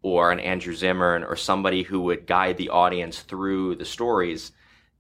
or 0.03 0.31
an 0.33 0.41
andrew 0.41 0.75
zimmern 0.75 1.25
or 1.25 1.35
somebody 1.37 1.83
who 1.83 2.01
would 2.01 2.27
guide 2.27 2.59
the 2.59 2.69
audience 2.69 3.21
through 3.21 3.77
the 3.77 3.85
stories 3.85 4.53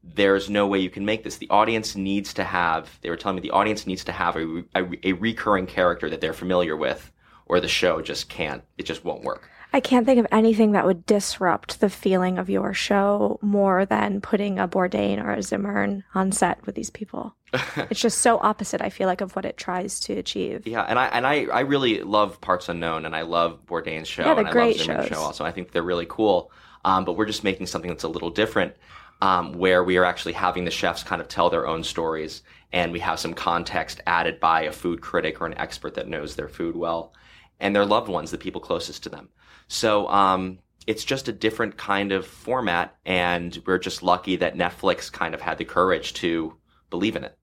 there's 0.02 0.50
no 0.50 0.66
way 0.66 0.78
you 0.78 0.90
can 0.90 1.04
make 1.04 1.22
this. 1.22 1.36
The 1.36 1.50
audience 1.50 1.94
needs 1.94 2.34
to 2.34 2.44
have 2.44 2.98
they 3.02 3.10
were 3.10 3.16
telling 3.16 3.36
me 3.36 3.42
the 3.42 3.52
audience 3.52 3.86
needs 3.86 4.04
to 4.04 4.12
have 4.12 4.36
a, 4.36 4.64
a, 4.74 4.84
a 5.04 5.12
recurring 5.12 5.66
character 5.66 6.10
that 6.10 6.20
they're 6.20 6.32
familiar 6.32 6.76
with 6.76 7.12
or 7.46 7.60
the 7.60 7.68
show 7.68 8.00
just 8.00 8.28
can't 8.28 8.64
it 8.78 8.84
just 8.84 9.04
won't 9.04 9.22
work 9.22 9.48
I 9.74 9.80
can't 9.80 10.04
think 10.04 10.20
of 10.20 10.26
anything 10.30 10.72
that 10.72 10.84
would 10.84 11.06
disrupt 11.06 11.80
the 11.80 11.88
feeling 11.88 12.38
of 12.38 12.50
your 12.50 12.74
show 12.74 13.38
more 13.40 13.86
than 13.86 14.20
putting 14.20 14.58
a 14.58 14.68
Bourdain 14.68 15.22
or 15.22 15.32
a 15.32 15.42
Zimmern 15.42 16.04
on 16.14 16.30
set 16.30 16.64
with 16.66 16.74
these 16.74 16.90
people. 16.90 17.34
it's 17.90 18.00
just 18.00 18.18
so 18.18 18.38
opposite. 18.38 18.82
I 18.82 18.90
feel 18.90 19.08
like 19.08 19.22
of 19.22 19.34
what 19.34 19.46
it 19.46 19.56
tries 19.56 19.98
to 20.00 20.14
achieve. 20.14 20.66
Yeah, 20.66 20.82
and 20.82 20.98
I 20.98 21.06
and 21.06 21.26
I, 21.26 21.44
I 21.44 21.60
really 21.60 22.02
love 22.02 22.40
Parts 22.40 22.68
Unknown, 22.68 23.06
and 23.06 23.16
I 23.16 23.22
love 23.22 23.64
Bourdain's 23.66 24.08
show, 24.08 24.24
yeah, 24.24 24.38
and 24.38 24.48
I 24.48 24.52
love 24.52 24.76
Zimmern's 24.76 24.84
shows. 24.84 25.08
show 25.08 25.20
also. 25.20 25.44
I 25.44 25.52
think 25.52 25.72
they're 25.72 25.82
really 25.82 26.06
cool. 26.08 26.50
Um, 26.84 27.04
but 27.04 27.12
we're 27.12 27.26
just 27.26 27.44
making 27.44 27.66
something 27.66 27.90
that's 27.90 28.04
a 28.04 28.08
little 28.08 28.30
different, 28.30 28.74
um, 29.20 29.52
where 29.52 29.84
we 29.84 29.96
are 29.98 30.04
actually 30.04 30.32
having 30.32 30.64
the 30.64 30.70
chefs 30.70 31.02
kind 31.02 31.22
of 31.22 31.28
tell 31.28 31.48
their 31.48 31.66
own 31.66 31.84
stories, 31.84 32.42
and 32.72 32.92
we 32.92 32.98
have 32.98 33.20
some 33.20 33.34
context 33.34 34.00
added 34.06 34.40
by 34.40 34.62
a 34.62 34.72
food 34.72 35.00
critic 35.00 35.40
or 35.40 35.46
an 35.46 35.56
expert 35.58 35.94
that 35.94 36.08
knows 36.08 36.34
their 36.34 36.48
food 36.48 36.76
well, 36.76 37.14
and 37.60 37.74
their 37.74 37.86
loved 37.86 38.08
ones, 38.08 38.30
the 38.30 38.38
people 38.38 38.60
closest 38.60 39.04
to 39.04 39.08
them. 39.08 39.28
So 39.72 40.06
um, 40.08 40.58
it's 40.86 41.02
just 41.02 41.28
a 41.28 41.32
different 41.32 41.78
kind 41.78 42.12
of 42.12 42.26
format, 42.26 42.94
and 43.06 43.58
we're 43.66 43.78
just 43.78 44.02
lucky 44.02 44.36
that 44.36 44.54
Netflix 44.54 45.10
kind 45.10 45.34
of 45.34 45.40
had 45.40 45.56
the 45.56 45.64
courage 45.64 46.12
to 46.14 46.54
believe 46.90 47.16
in 47.16 47.24
it. 47.24 47.38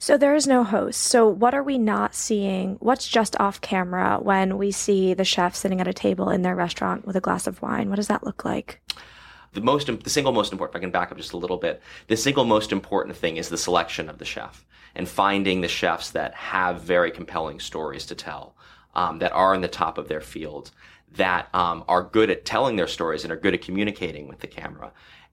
So 0.00 0.18
there 0.18 0.34
is 0.34 0.48
no 0.48 0.64
host. 0.64 1.00
So 1.00 1.28
what 1.28 1.54
are 1.54 1.62
we 1.62 1.78
not 1.78 2.16
seeing? 2.16 2.78
What's 2.80 3.06
just 3.06 3.38
off 3.38 3.60
camera 3.60 4.18
when 4.20 4.58
we 4.58 4.72
see 4.72 5.14
the 5.14 5.24
chef 5.24 5.54
sitting 5.54 5.80
at 5.80 5.86
a 5.86 5.92
table 5.92 6.30
in 6.30 6.42
their 6.42 6.56
restaurant 6.56 7.06
with 7.06 7.14
a 7.14 7.20
glass 7.20 7.46
of 7.46 7.62
wine? 7.62 7.88
What 7.88 7.96
does 7.96 8.08
that 8.08 8.24
look 8.24 8.44
like? 8.44 8.82
The 9.52 9.60
most, 9.60 9.86
the 9.86 10.10
single 10.10 10.32
most 10.32 10.50
important. 10.50 10.74
If 10.74 10.80
I 10.80 10.82
can 10.82 10.90
back 10.90 11.12
up 11.12 11.16
just 11.16 11.32
a 11.32 11.36
little 11.36 11.58
bit, 11.58 11.80
the 12.08 12.16
single 12.16 12.44
most 12.44 12.72
important 12.72 13.16
thing 13.16 13.36
is 13.36 13.50
the 13.50 13.56
selection 13.56 14.08
of 14.08 14.18
the 14.18 14.24
chef 14.24 14.66
and 14.96 15.08
finding 15.08 15.60
the 15.60 15.68
chefs 15.68 16.10
that 16.10 16.34
have 16.34 16.82
very 16.82 17.12
compelling 17.12 17.60
stories 17.60 18.04
to 18.06 18.16
tell, 18.16 18.56
um, 18.96 19.20
that 19.20 19.32
are 19.32 19.54
in 19.54 19.60
the 19.60 19.68
top 19.68 19.96
of 19.96 20.08
their 20.08 20.20
field, 20.20 20.72
that 21.16 21.48
um, 21.54 21.84
are 21.88 22.02
good 22.02 22.30
at 22.30 22.44
telling 22.44 22.76
their 22.76 22.86
stories 22.86 23.24
and 23.24 23.32
are 23.32 23.36
good 23.36 23.54
at 23.54 23.62
communicating 23.62 24.28
with 24.28 24.40
the 24.40 24.46
camera 24.46 24.92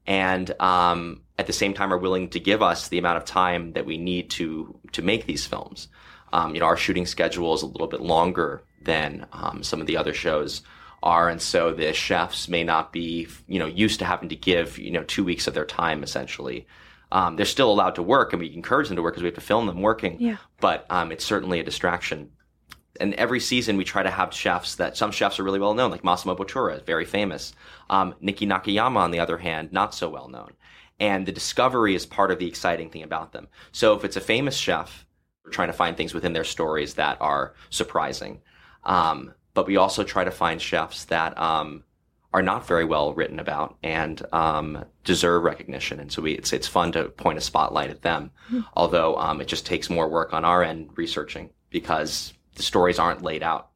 and 0.09 0.59
um, 0.59 1.21
at 1.38 1.45
the 1.45 1.53
same 1.53 1.74
time 1.74 1.93
are 1.93 1.98
willing 1.98 2.29
to 2.29 2.39
give 2.39 2.63
us 2.63 2.88
the 2.88 2.98
amount 2.98 3.17
of 3.17 3.25
time 3.25 3.74
that 3.74 3.86
we 3.86 3.98
need 3.98 4.31
to 4.31 4.77
to 4.91 5.01
make 5.03 5.25
these 5.27 5.45
films. 5.45 5.88
Um, 6.33 6.53
you 6.53 6.59
know, 6.59 6.65
our 6.65 6.77
shooting 6.77 7.05
schedule 7.05 7.53
is 7.53 7.62
a 7.62 7.67
little 7.67 7.88
bit 7.88 8.01
longer 8.01 8.63
than 8.81 9.27
um, 9.31 9.62
some 9.62 9.79
of 9.81 9.88
the 9.88 9.98
other 9.98 10.13
shows 10.13 10.63
are, 11.03 11.29
and 11.29 11.39
so 11.39 11.74
the 11.74 11.93
chefs 11.93 12.50
may 12.50 12.63
not 12.63 12.91
be 12.91 13.27
you 13.48 13.59
know 13.59 13.67
used 13.67 14.00
to 14.00 14.05
having 14.05 14.29
to 14.29 14.36
give 14.36 14.79
you 14.79 14.89
know 14.91 15.03
two 15.03 15.24
weeks 15.24 15.48
of 15.48 15.53
their 15.53 15.65
time 15.65 16.03
essentially. 16.03 16.67
Um, 17.12 17.36
they're 17.36 17.45
still 17.45 17.71
allowed 17.71 17.95
to 17.95 18.03
work, 18.03 18.33
and 18.33 18.39
we 18.39 18.53
encourage 18.53 18.88
them 18.88 18.95
to 18.95 19.03
work 19.03 19.13
because 19.13 19.24
we 19.24 19.27
have 19.27 19.36
to 19.36 19.41
film 19.41 19.67
them 19.67 19.81
working. 19.81 20.19
Yeah. 20.19 20.38
But 20.59 20.86
um, 20.89 21.12
it's 21.12 21.25
certainly 21.25 21.59
a 21.59 21.63
distraction 21.63 22.31
and 23.00 23.13
every 23.15 23.39
season 23.39 23.77
we 23.77 23.84
try 23.84 24.03
to 24.03 24.12
have 24.12 24.34
chefs 24.34 24.75
that 24.75 24.98
some 24.98 25.12
chefs 25.12 25.39
are 25.39 25.44
really 25.44 25.60
well 25.60 25.74
known, 25.74 25.91
like 25.91 26.03
Massimo 26.03 26.36
Bottura, 26.36 26.86
very 26.86 27.06
famous. 27.06 27.53
Um, 27.89 28.13
Niki 28.22 28.48
Nakayama, 28.48 28.98
on 28.98 29.12
the 29.12 29.20
other 29.20 29.38
hand, 29.38 29.72
not 29.72 29.94
so 29.94 30.10
well 30.10 30.27
known. 30.27 30.51
And 31.00 31.25
the 31.25 31.32
discovery 31.32 31.96
is 31.96 32.06
part 32.06 32.32
of 32.32 32.39
the 32.39 32.48
exciting 32.48 32.89
thing 32.89 33.03
about 33.03 33.32
them. 33.32 33.48
So 33.72 33.96
if 33.96 34.03
it's 34.03 34.18
a 34.18 34.22
famous 34.22 34.58
chef, 34.58 35.06
we're 35.44 35.51
trying 35.51 35.70
to 35.70 35.74
find 35.74 35.96
things 35.96 36.13
within 36.13 36.34
their 36.34 36.44
stories 36.44 36.96
that 36.96 37.18
are 37.22 37.53
surprising. 37.70 38.41
Um, 38.84 39.34
but 39.53 39.65
we 39.68 39.77
also 39.77 40.03
try 40.03 40.24
to 40.24 40.32
find 40.32 40.62
chefs 40.62 41.06
that 41.06 41.38
um, 41.38 41.84
are 42.34 42.41
not 42.41 42.68
very 42.68 42.86
well 42.86 43.13
written 43.13 43.39
about 43.39 43.77
and 43.82 44.22
um, 44.34 44.86
deserve 45.03 45.44
recognition. 45.44 46.00
And 46.00 46.12
so 46.12 46.22
we, 46.22 46.34
it's 46.34 46.53
it's 46.53 46.68
fun 46.68 46.91
to 46.91 47.06
point 47.06 47.38
a 47.38 47.41
spotlight 47.41 47.89
at 47.89 48.01
them, 48.01 48.32
mm-hmm. 48.48 48.62
although 48.75 49.15
um, 49.18 49.41
it 49.41 49.48
just 49.48 49.65
takes 49.65 49.89
more 49.89 50.08
work 50.08 50.34
on 50.34 50.46
our 50.46 50.63
end 50.63 50.89
researching 50.96 51.50
because 51.70 52.34
the 52.59 52.63
stories 52.63 52.99
aren't 52.99 53.23
laid 53.23 53.41
out. 53.41 53.69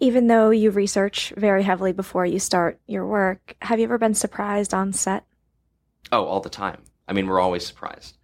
Even 0.00 0.26
though 0.26 0.50
you 0.50 0.70
research 0.70 1.32
very 1.36 1.62
heavily 1.62 1.92
before 1.92 2.26
you 2.26 2.40
start 2.40 2.80
your 2.86 3.06
work, 3.06 3.54
have 3.62 3.78
you 3.78 3.84
ever 3.84 3.98
been 3.98 4.14
surprised 4.14 4.74
on 4.74 4.92
set? 4.92 5.24
Oh, 6.10 6.24
all 6.24 6.40
the 6.40 6.50
time. 6.50 6.82
I 7.06 7.12
mean, 7.12 7.28
we're 7.28 7.40
always 7.40 7.64
surprised. 7.64 8.18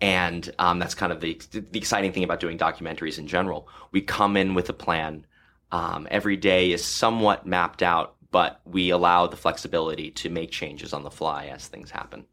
And 0.00 0.52
um, 0.58 0.78
that's 0.78 0.94
kind 0.94 1.12
of 1.12 1.20
the, 1.20 1.40
the 1.52 1.78
exciting 1.78 2.12
thing 2.12 2.24
about 2.24 2.40
doing 2.40 2.58
documentaries 2.58 3.18
in 3.18 3.26
general. 3.26 3.68
We 3.90 4.02
come 4.02 4.36
in 4.36 4.54
with 4.54 4.68
a 4.68 4.74
plan. 4.74 5.24
Um, 5.72 6.06
every 6.10 6.36
day 6.36 6.72
is 6.72 6.84
somewhat 6.84 7.46
mapped 7.46 7.82
out 7.82 8.14
but 8.34 8.60
we 8.64 8.90
allow 8.90 9.28
the 9.28 9.36
flexibility 9.36 10.10
to 10.10 10.28
make 10.28 10.50
changes 10.50 10.92
on 10.92 11.04
the 11.04 11.10
fly 11.10 11.46
as 11.46 11.68
things 11.68 11.92
happen. 11.92 12.24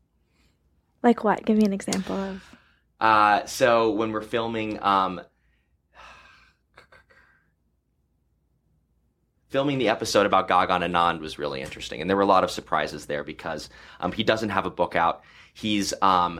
Like 1.04 1.24
what? 1.24 1.46
Give 1.46 1.56
me 1.56 1.64
an 1.64 1.74
example 1.74 2.16
of. 2.16 2.56
Uh, 3.00 3.46
so 3.46 3.92
when 3.92 4.12
we're 4.12 4.24
filming, 4.24 4.82
um, 4.82 5.22
filming 9.52 9.78
the 9.78 9.90
episode 9.90 10.26
about 10.26 10.48
Gagan 10.48 10.82
Anand 10.82 11.20
was 11.20 11.38
really 11.38 11.62
interesting, 11.62 12.00
and 12.02 12.10
there 12.10 12.18
were 12.18 12.24
a 12.24 12.26
lot 12.28 12.46
of 12.46 12.50
surprises 12.50 13.06
there 13.06 13.24
because 13.24 13.70
um, 14.00 14.14
he 14.14 14.24
doesn't 14.24 14.50
have 14.50 14.66
a 14.66 14.72
book 14.72 14.96
out. 14.96 15.22
He's 15.54 15.94
um, 16.02 16.40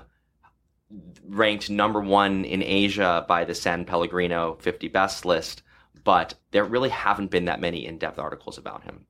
ranked 1.28 1.70
number 1.70 2.00
one 2.00 2.46
in 2.46 2.64
Asia 2.64 3.26
by 3.28 3.44
the 3.44 3.54
San 3.54 3.84
Pellegrino 3.84 4.58
50 4.62 4.88
Best 4.88 5.26
list, 5.26 5.62
but 6.06 6.34
there 6.52 6.64
really 6.64 6.90
haven't 6.90 7.32
been 7.32 7.46
that 7.46 7.60
many 7.60 7.86
in-depth 7.86 8.18
articles 8.18 8.58
about 8.58 8.86
him. 8.86 9.06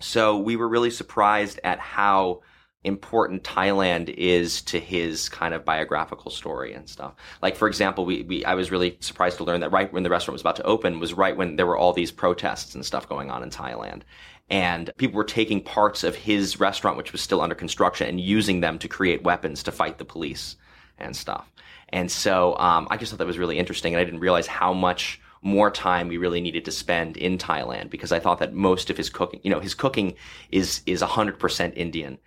So 0.00 0.38
we 0.38 0.56
were 0.56 0.68
really 0.68 0.90
surprised 0.90 1.60
at 1.62 1.78
how 1.78 2.42
important 2.84 3.42
Thailand 3.42 4.08
is 4.10 4.62
to 4.62 4.78
his 4.78 5.28
kind 5.28 5.52
of 5.52 5.64
biographical 5.64 6.30
story 6.30 6.72
and 6.72 6.88
stuff. 6.88 7.14
Like 7.42 7.56
for 7.56 7.66
example, 7.68 8.04
we, 8.04 8.22
we 8.22 8.44
I 8.44 8.54
was 8.54 8.70
really 8.70 8.96
surprised 9.00 9.36
to 9.38 9.44
learn 9.44 9.60
that 9.60 9.72
right 9.72 9.92
when 9.92 10.04
the 10.04 10.10
restaurant 10.10 10.34
was 10.34 10.40
about 10.40 10.56
to 10.56 10.62
open 10.64 11.00
was 11.00 11.14
right 11.14 11.36
when 11.36 11.56
there 11.56 11.66
were 11.66 11.76
all 11.76 11.92
these 11.92 12.12
protests 12.12 12.74
and 12.74 12.86
stuff 12.86 13.08
going 13.08 13.30
on 13.30 13.42
in 13.42 13.50
Thailand. 13.50 14.02
And 14.50 14.90
people 14.96 15.16
were 15.16 15.24
taking 15.24 15.60
parts 15.60 16.04
of 16.04 16.14
his 16.14 16.58
restaurant, 16.58 16.96
which 16.96 17.12
was 17.12 17.20
still 17.20 17.42
under 17.42 17.54
construction, 17.54 18.08
and 18.08 18.20
using 18.20 18.60
them 18.60 18.78
to 18.78 18.88
create 18.88 19.22
weapons 19.22 19.62
to 19.64 19.72
fight 19.72 19.98
the 19.98 20.06
police 20.06 20.56
and 20.98 21.14
stuff. 21.14 21.52
And 21.90 22.10
so 22.10 22.56
um, 22.58 22.88
I 22.90 22.96
just 22.96 23.10
thought 23.10 23.18
that 23.18 23.26
was 23.26 23.38
really 23.38 23.58
interesting, 23.58 23.92
and 23.92 24.00
I 24.00 24.04
didn't 24.04 24.20
realize 24.20 24.46
how 24.46 24.72
much 24.72 25.20
more 25.42 25.70
time 25.70 26.08
we 26.08 26.16
really 26.16 26.40
needed 26.40 26.64
to 26.64 26.72
spend 26.72 27.16
in 27.16 27.38
Thailand 27.38 27.90
because 27.90 28.10
I 28.10 28.18
thought 28.18 28.38
that 28.40 28.54
most 28.54 28.90
of 28.90 28.96
his 28.96 29.08
cooking, 29.10 29.40
you 29.42 29.50
know, 29.50 29.60
his 29.60 29.74
cooking 29.74 30.14
is 30.50 30.82
is 30.86 31.02
100% 31.02 31.76
Indian, 31.76 32.18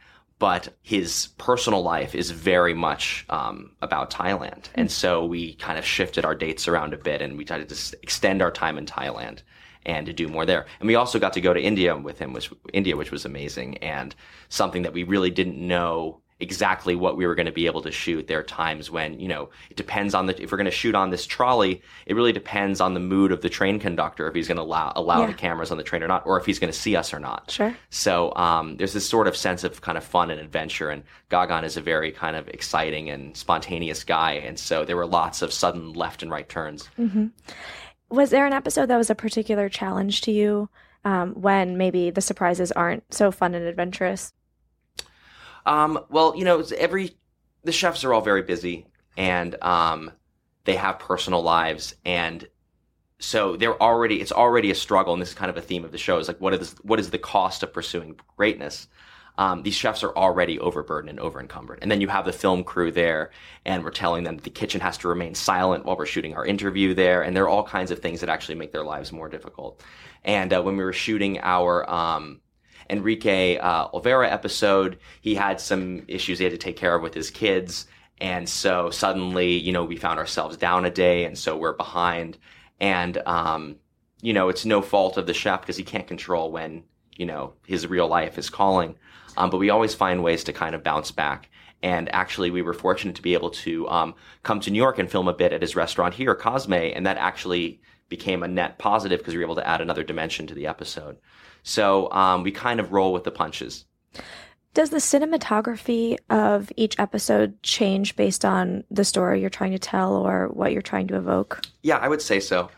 but 0.42 0.76
his 0.82 1.28
personal 1.38 1.84
life 1.84 2.16
is 2.16 2.32
very 2.32 2.74
much 2.74 3.28
um, 3.30 3.70
about 3.84 4.10
Thailand. 4.10 4.70
And 4.74 4.92
so 4.92 5.24
we 5.24 5.54
kind 5.54 5.78
of 5.78 5.86
shifted 5.86 6.26
our 6.26 6.34
dates 6.34 6.68
around 6.68 6.96
a 6.96 6.98
bit 6.98 7.22
and 7.22 7.38
we 7.38 7.46
tried 7.46 7.70
to 7.70 7.98
extend 8.02 8.42
our 8.42 8.50
time 8.50 8.80
in 8.80 8.88
Thailand 8.88 9.44
and 9.86 10.08
to 10.08 10.14
do 10.14 10.28
more 10.28 10.48
there. 10.48 10.66
And 10.80 10.88
we 10.88 10.96
also 10.96 11.20
got 11.20 11.34
to 11.34 11.42
go 11.42 11.54
to 11.54 11.62
India 11.62 11.96
with 11.96 12.18
him, 12.18 12.34
which 12.34 12.52
India, 12.74 12.98
which 12.98 13.12
was 13.12 13.24
amazing 13.24 13.78
and 13.84 14.16
something 14.50 14.82
that 14.82 14.94
we 14.94 15.04
really 15.04 15.30
didn't 15.30 15.60
know 15.60 16.22
exactly 16.42 16.96
what 16.96 17.16
we 17.16 17.26
were 17.26 17.36
going 17.36 17.46
to 17.46 17.52
be 17.52 17.66
able 17.66 17.82
to 17.84 17.92
shoot. 17.92 18.28
There 18.28 18.40
are 18.40 18.44
times 18.44 18.90
when, 18.90 19.20
you 19.20 19.28
know, 19.28 19.50
it 19.70 19.78
depends 19.78 20.14
on 20.14 20.26
the, 20.26 20.42
if 20.42 20.52
we're 20.52 20.58
going 20.58 20.66
to 20.66 20.72
shoot 20.72 20.96
on 20.96 21.10
this 21.10 21.26
trolley, 21.26 21.82
it 22.06 22.16
really 22.16 22.34
depends 22.34 22.82
on 22.82 22.94
the 22.94 23.00
mood 23.00 23.32
of 23.32 23.42
the 23.42 23.50
train 23.50 23.80
conductor, 23.80 24.28
if 24.28 24.36
he's 24.36 24.48
going 24.48 24.58
to 24.58 24.64
allow, 24.64 24.92
allow 24.96 25.22
yeah. 25.22 25.28
the 25.28 25.34
cameras 25.34 25.72
on 25.72 25.78
the 25.78 25.84
train 25.84 26.04
or 26.04 26.08
not, 26.08 26.26
or 26.26 26.40
if 26.40 26.46
he's 26.46 26.60
going 26.60 26.72
to 26.72 26.78
see 26.78 26.96
us 26.96 27.14
or 27.14 27.20
not. 27.20 27.52
Sure. 27.52 27.76
So, 27.90 28.34
um, 28.36 28.78
there's 28.78 28.94
this 28.94 29.08
sort 29.08 29.28
of 29.28 29.38
sense 29.38 29.64
of 29.64 29.82
kind 29.82 29.98
of 29.98 30.04
fun 30.04 30.32
and 30.32 30.40
adventure. 30.40 30.90
And 30.90 31.04
Gagan 31.30 31.64
is 31.64 31.78
a 31.78 31.82
very 31.82 32.12
kind 32.12 32.36
of 32.36 32.48
exciting 32.50 33.10
and 33.10 33.38
spontaneous 33.38 34.04
guy. 34.04 34.34
And 34.34 34.58
so 34.58 34.84
there 34.86 34.98
were 34.98 35.06
lots 35.06 35.42
of 35.42 35.54
sudden 35.54 35.94
left 35.94 36.24
and 36.24 36.32
right 36.32 36.48
turns. 36.50 36.90
Mm-hmm. 37.00 37.28
Was 38.10 38.30
there 38.30 38.46
an 38.46 38.54
episode 38.54 38.88
that 38.88 38.98
was 38.98 39.10
a 39.10 39.16
particular 39.16 39.70
challenge 39.70 40.22
to 40.22 40.32
you? 40.32 40.70
Um, 41.04 41.34
when 41.34 41.78
maybe 41.78 42.12
the 42.12 42.22
surprises 42.22 42.72
aren't 42.72 43.12
so 43.12 43.32
fun 43.32 43.56
and 43.56 43.66
adventurous? 43.66 44.34
Um, 45.66 46.00
well, 46.10 46.36
you 46.36 46.46
know, 46.46 46.64
every 46.78 47.16
the 47.64 47.72
chefs 47.72 48.04
are 48.04 48.14
all 48.14 48.22
very 48.22 48.42
busy 48.42 48.88
and 49.18 49.62
um, 49.62 50.12
they 50.64 50.76
have 50.76 51.00
personal 51.00 51.42
lives 51.42 51.96
and 52.06 52.48
so 53.20 53.56
they're 53.56 53.82
already 53.82 54.20
it's 54.20 54.32
already 54.32 54.72
a 54.72 54.76
struggle 54.76 55.14
and 55.14 55.22
this 55.22 55.30
is 55.30 55.36
kind 55.36 55.52
of 55.52 55.58
a 55.58 55.62
theme 55.62 55.86
of 55.86 55.92
the 55.92 55.98
show 55.98 56.18
is 56.18 56.28
like 56.28 56.42
what 56.42 56.54
is 56.56 56.76
what 56.82 57.00
is 57.00 57.12
the 57.12 57.20
cost 57.20 57.62
of 57.64 57.72
pursuing 57.72 58.20
greatness? 58.36 58.88
Um, 59.38 59.64
these 59.64 59.76
chefs 59.76 60.04
are 60.04 60.16
already 60.16 60.60
overburdened 60.60 61.10
and 61.10 61.20
overencumbered. 61.20 61.80
And 61.82 61.90
then 61.90 62.02
you 62.02 62.10
have 62.10 62.26
the 62.26 62.34
film 62.34 62.64
crew 62.64 62.92
there 62.92 63.32
and 63.66 63.84
we're 63.84 63.92
telling 63.92 64.24
them 64.24 64.38
the 64.38 64.50
kitchen 64.50 64.82
has 64.82 64.98
to 65.00 65.08
remain 65.08 65.36
silent 65.36 65.86
while 65.86 65.96
we're 65.96 66.06
shooting 66.06 66.36
our 66.36 66.46
interview 66.46 66.94
there. 66.94 67.24
And 67.24 67.36
there 67.36 67.46
are 67.46 67.50
all 67.50 67.64
kinds 67.64 67.92
of 67.92 68.00
things 68.00 68.20
that 68.20 68.30
actually 68.30 68.56
make 68.56 68.72
their 68.72 68.84
lives 68.84 69.12
more 69.12 69.30
difficult. 69.30 69.82
And 70.24 70.54
uh, 70.54 70.62
when 70.62 70.78
we 70.78 70.84
were 70.84 70.94
shooting 70.94 71.40
our 71.40 71.90
um, 71.90 72.42
Enrique 72.92 73.58
uh, 73.58 73.88
Olvera 73.90 74.30
episode, 74.32 75.00
he 75.22 75.34
had 75.34 75.60
some 75.60 76.04
issues 76.08 76.38
he 76.38 76.44
had 76.44 76.52
to 76.52 76.58
take 76.58 76.76
care 76.76 76.94
of 76.94 77.02
with 77.02 77.14
his 77.14 77.32
kids. 77.32 77.88
And 78.20 78.48
so 78.48 78.92
suddenly, 78.92 79.54
you 79.58 79.72
know, 79.72 79.84
we 79.84 79.96
found 79.96 80.20
ourselves 80.20 80.58
down 80.58 80.86
a 80.86 80.92
day 80.92 81.26
and 81.26 81.38
so 81.38 81.58
we're 81.58 81.74
behind. 81.74 82.38
And, 82.80 83.18
um, 83.26 83.78
you 84.22 84.34
know, 84.34 84.50
it's 84.50 84.66
no 84.66 84.82
fault 84.82 85.18
of 85.18 85.26
the 85.26 85.34
chef 85.34 85.62
because 85.62 85.78
he 85.78 85.84
can't 85.84 86.08
control 86.08 86.52
when, 86.52 86.84
you 87.16 87.26
know, 87.26 87.54
his 87.66 87.88
real 87.88 88.08
life 88.08 88.38
is 88.38 88.50
calling. 88.50 88.96
Um, 89.38 89.50
but 89.50 89.58
we 89.58 89.70
always 89.70 89.96
find 89.96 90.22
ways 90.22 90.44
to 90.44 90.54
kind 90.54 90.76
of 90.76 90.84
bounce 90.84 91.12
back. 91.12 91.50
And 91.84 92.14
actually, 92.14 92.52
we 92.52 92.62
were 92.62 92.74
fortunate 92.74 93.16
to 93.16 93.24
be 93.24 93.34
able 93.34 93.50
to 93.50 93.90
um, 93.90 94.14
come 94.44 94.60
to 94.60 94.70
New 94.70 94.78
York 94.78 95.00
and 95.00 95.10
film 95.10 95.28
a 95.28 95.34
bit 95.34 95.52
at 95.52 95.64
his 95.64 95.76
restaurant 95.76 96.14
here, 96.14 96.36
Cosme, 96.36 96.74
and 96.74 97.08
that 97.08 97.18
actually 97.18 97.82
became 98.12 98.44
a 98.44 98.48
net 98.48 98.78
positive 98.78 99.20
because 99.20 99.34
we 99.34 99.40
were 99.40 99.46
able 99.46 99.56
to 99.56 99.68
add 99.68 99.82
another 99.82 100.04
dimension 100.04 100.46
to 100.46 100.54
the 100.54 100.68
episode. 100.68 101.18
So 101.64 102.12
um, 102.12 102.44
we 102.44 102.52
kind 102.52 102.80
of 102.80 102.92
roll 102.92 103.14
with 103.14 103.24
the 103.24 103.32
punches. 103.32 103.86
Does 104.74 104.92
the 104.92 104.98
cinematography 104.98 106.18
of 106.30 106.72
each 106.78 107.00
episode 107.00 107.62
change 107.64 108.16
based 108.16 108.46
on 108.46 108.84
the 108.92 109.04
story 109.04 109.42
you're 109.42 109.50
trying 109.50 109.72
to 109.72 109.80
tell 109.80 110.16
or 110.16 110.48
what 110.50 110.72
you're 110.72 110.82
trying 110.82 111.08
to 111.08 111.18
evoke? 111.18 111.66
Yeah, 111.82 111.98
I 111.98 112.08
would 112.08 112.22
say 112.22 112.40
so. 112.40 112.70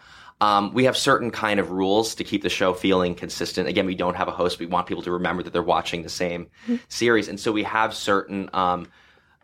Um, 0.42 0.74
we 0.74 0.86
have 0.86 0.98
certain 0.98 1.32
kind 1.32 1.60
of 1.60 1.72
rules 1.72 2.16
to 2.16 2.24
keep 2.24 2.44
the 2.44 2.50
show 2.50 2.74
feeling 2.74 3.16
consistent. 3.16 3.68
Again, 3.68 3.86
we 3.86 3.96
don't 3.96 4.16
have 4.16 4.28
a 4.28 4.32
host. 4.32 4.60
We 4.60 4.66
want 4.66 4.88
people 4.88 5.04
to 5.04 5.12
remember 5.12 5.44
that 5.44 5.54
they're 5.54 5.64
watching 5.64 6.04
the 6.04 6.10
same 6.10 6.46
mm-hmm. 6.46 6.76
series, 6.90 7.28
and 7.28 7.40
so 7.40 7.52
we 7.52 7.64
have 7.64 7.94
certain 7.94 8.50
um, 8.54 8.88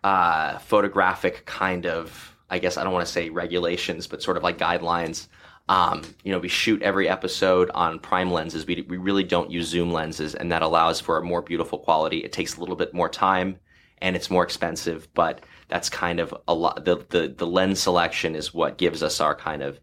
uh, 0.04 0.58
photographic 0.60 1.46
kind 1.46 1.86
of, 1.86 2.36
I 2.50 2.60
guess 2.60 2.78
I 2.78 2.84
don't 2.84 2.94
want 2.94 3.06
to 3.06 3.12
say 3.12 3.30
regulations, 3.30 4.08
but 4.08 4.22
sort 4.22 4.38
of 4.38 4.44
like 4.44 4.58
guidelines 4.58 5.28
um, 5.70 6.02
you 6.24 6.32
know, 6.32 6.40
we 6.40 6.48
shoot 6.48 6.82
every 6.82 7.08
episode 7.08 7.70
on 7.76 8.00
prime 8.00 8.32
lenses. 8.32 8.66
We, 8.66 8.84
we 8.90 8.98
really 8.98 9.24
don't 9.24 9.52
use 9.52 9.68
zoom 9.68 9.94
lenses, 9.94 10.34
and 10.34 10.52
that 10.52 10.64
allows 10.64 11.00
for 11.00 11.20
a 11.20 11.24
more 11.24 11.44
beautiful 11.44 11.78
quality. 11.78 12.18
It 12.18 12.34
takes 12.34 12.58
a 12.58 12.60
little 12.60 12.76
bit 12.76 12.92
more 12.92 13.08
time, 13.08 13.60
and 14.02 14.16
it's 14.16 14.32
more 14.32 14.44
expensive, 14.44 15.08
but 15.14 15.42
that's 15.68 15.88
kind 15.88 16.20
of 16.20 16.34
a 16.48 16.56
lot. 16.56 16.86
The, 16.86 17.06
the, 17.10 17.36
the 17.38 17.46
lens 17.46 17.80
selection 17.80 18.36
is 18.36 18.52
what 18.52 18.80
gives 18.80 19.04
us 19.04 19.22
our 19.22 19.36
kind 19.36 19.62
of 19.62 19.80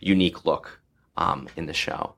unique 0.00 0.44
look 0.44 0.80
um, 1.16 1.48
in 1.56 1.66
the 1.66 1.72
show. 1.72 2.17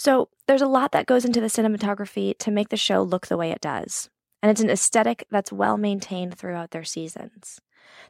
So, 0.00 0.30
there's 0.46 0.62
a 0.62 0.66
lot 0.66 0.92
that 0.92 1.04
goes 1.04 1.26
into 1.26 1.42
the 1.42 1.48
cinematography 1.48 2.38
to 2.38 2.50
make 2.50 2.70
the 2.70 2.78
show 2.78 3.02
look 3.02 3.26
the 3.26 3.36
way 3.36 3.50
it 3.50 3.60
does. 3.60 4.08
And 4.42 4.50
it's 4.50 4.62
an 4.62 4.70
aesthetic 4.70 5.26
that's 5.30 5.52
well 5.52 5.76
maintained 5.76 6.38
throughout 6.38 6.70
their 6.70 6.84
seasons. 6.84 7.60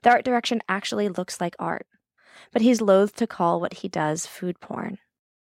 The 0.03 0.11
art 0.11 0.25
direction 0.25 0.63
actually 0.69 1.09
looks 1.09 1.41
like 1.41 1.57
art, 1.59 1.89
but 2.53 2.63
he's 2.63 2.81
loath 2.81 3.17
to 3.17 3.27
call 3.27 3.61
what 3.61 3.75
he 3.75 3.89
does 3.89 4.25
food 4.25 4.61
porn. 4.61 4.99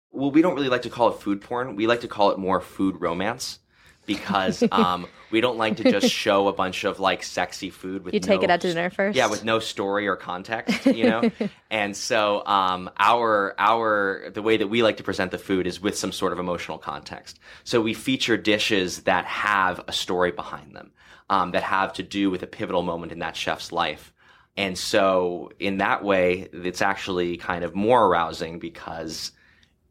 Well, 0.10 0.32
we 0.32 0.42
don't 0.42 0.56
really 0.56 0.70
like 0.70 0.84
to 0.84 0.90
call 0.90 1.10
it 1.10 1.20
food 1.20 1.42
porn. 1.42 1.76
We 1.76 1.86
like 1.86 2.00
to 2.00 2.08
call 2.08 2.32
it 2.32 2.40
more 2.40 2.62
food 2.62 3.02
romance 3.02 3.60
because 4.06 4.64
um, 4.72 5.08
we 5.32 5.42
don't 5.42 5.58
like 5.58 5.78
to 5.78 5.90
just 5.90 6.10
show 6.10 6.48
a 6.48 6.54
bunch 6.54 6.84
of 6.84 7.00
like 7.00 7.24
sexy 7.24 7.70
food 7.70 8.04
with 8.04 8.14
You 8.14 8.20
take 8.20 8.42
no 8.42 8.46
it 8.46 8.50
out 8.52 8.62
to 8.62 8.68
dinner 8.68 8.90
first? 8.90 9.16
yeah 9.16 9.28
with 9.28 9.44
no 9.44 9.60
story 9.60 10.08
or 10.08 10.16
context 10.16 10.86
you 10.86 11.06
know? 11.06 11.30
And 11.70 11.96
so 11.96 12.46
um, 12.46 12.90
our 13.00 13.56
our 13.58 14.30
the 14.34 14.42
way 14.42 14.58
that 14.58 14.68
we 14.68 14.84
like 14.84 14.98
to 14.98 15.04
present 15.04 15.32
the 15.32 15.38
food 15.38 15.66
is 15.68 15.80
with 15.80 15.98
some 15.98 16.12
sort 16.12 16.34
of 16.34 16.40
emotional 16.40 16.78
context. 16.78 17.40
So 17.64 17.80
we 17.80 17.94
feature 17.94 18.36
dishes 18.36 19.04
that 19.04 19.24
have 19.26 19.80
a 19.88 19.94
story 19.94 20.32
behind 20.32 20.76
them 20.76 20.92
um, 21.30 21.52
that 21.52 21.64
have 21.64 21.94
to 21.94 22.04
do 22.04 22.30
with 22.30 22.44
a 22.44 22.48
pivotal 22.48 22.82
moment 22.82 23.14
in 23.14 23.20
that 23.20 23.38
chef's 23.38 23.72
life. 23.72 24.12
And 24.58 24.78
so 24.78 25.52
in 25.60 25.78
that 25.78 26.04
way 26.04 26.50
it's 26.52 26.82
actually 26.82 27.38
kind 27.38 27.64
of 27.64 27.74
more 27.74 28.06
arousing 28.06 28.60
because 28.60 29.32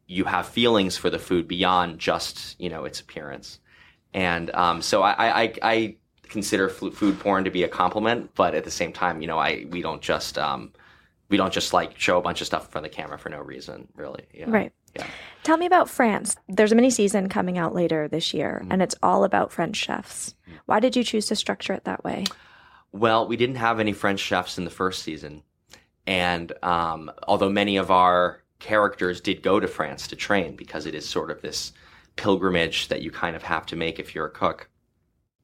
you 0.06 0.24
have 0.24 0.46
feelings 0.46 0.98
for 0.98 1.08
the 1.08 1.18
food 1.18 1.48
beyond 1.48 1.98
just 1.98 2.60
you 2.60 2.68
know 2.68 2.84
its 2.84 3.00
appearance 3.00 3.58
and 4.14 4.50
um, 4.54 4.82
so 4.82 5.02
I, 5.02 5.42
I, 5.42 5.54
I 5.62 5.96
consider 6.28 6.68
food 6.68 7.18
porn 7.20 7.44
to 7.44 7.50
be 7.50 7.62
a 7.64 7.68
compliment, 7.68 8.30
but 8.34 8.54
at 8.54 8.64
the 8.64 8.70
same 8.70 8.92
time, 8.92 9.20
you 9.20 9.26
know, 9.26 9.38
I 9.38 9.66
we 9.70 9.82
don't 9.82 10.02
just 10.02 10.38
um, 10.38 10.72
we 11.28 11.36
don't 11.36 11.52
just 11.52 11.72
like 11.72 11.98
show 11.98 12.18
a 12.18 12.22
bunch 12.22 12.40
of 12.40 12.46
stuff 12.46 12.64
in 12.66 12.70
front 12.70 12.86
of 12.86 12.92
the 12.92 12.96
camera 12.96 13.18
for 13.18 13.28
no 13.28 13.40
reason, 13.40 13.88
really. 13.96 14.26
know? 14.46 14.52
Right. 14.52 14.72
Yeah. 14.96 15.06
Tell 15.44 15.56
me 15.56 15.66
about 15.66 15.88
France. 15.88 16.36
There's 16.48 16.72
a 16.72 16.74
mini 16.74 16.90
season 16.90 17.28
coming 17.28 17.56
out 17.58 17.74
later 17.74 18.08
this 18.08 18.34
year, 18.34 18.60
Mm-hmm. 18.62 18.72
and 18.72 18.82
it's 18.82 18.96
all 19.02 19.24
about 19.24 19.52
French 19.52 19.76
chefs. 19.76 20.34
Why 20.66 20.80
did 20.80 20.96
you 20.96 21.04
choose 21.04 21.26
to 21.26 21.36
structure 21.36 21.72
it 21.72 21.84
that 21.84 22.02
way? 22.04 22.24
Well, 22.92 23.28
we 23.28 23.36
didn't 23.36 23.56
have 23.56 23.78
any 23.78 23.92
French 23.92 24.18
chefs 24.18 24.58
in 24.58 24.64
the 24.64 24.70
first 24.70 25.04
season, 25.04 25.44
and 26.06 26.52
um, 26.64 27.10
although 27.28 27.48
many 27.48 27.76
of 27.76 27.90
our 27.92 28.42
characters 28.58 29.20
did 29.20 29.42
go 29.42 29.58
to 29.60 29.68
France 29.68 30.08
to 30.08 30.16
train 30.16 30.56
because 30.56 30.86
it 30.86 30.94
is 30.94 31.08
sort 31.08 31.30
of 31.30 31.40
this 31.40 31.72
pilgrimage 32.20 32.88
that 32.88 33.00
you 33.00 33.10
kind 33.10 33.34
of 33.34 33.42
have 33.42 33.64
to 33.64 33.76
make 33.76 33.98
if 33.98 34.14
you're 34.14 34.26
a 34.26 34.30
cook. 34.30 34.68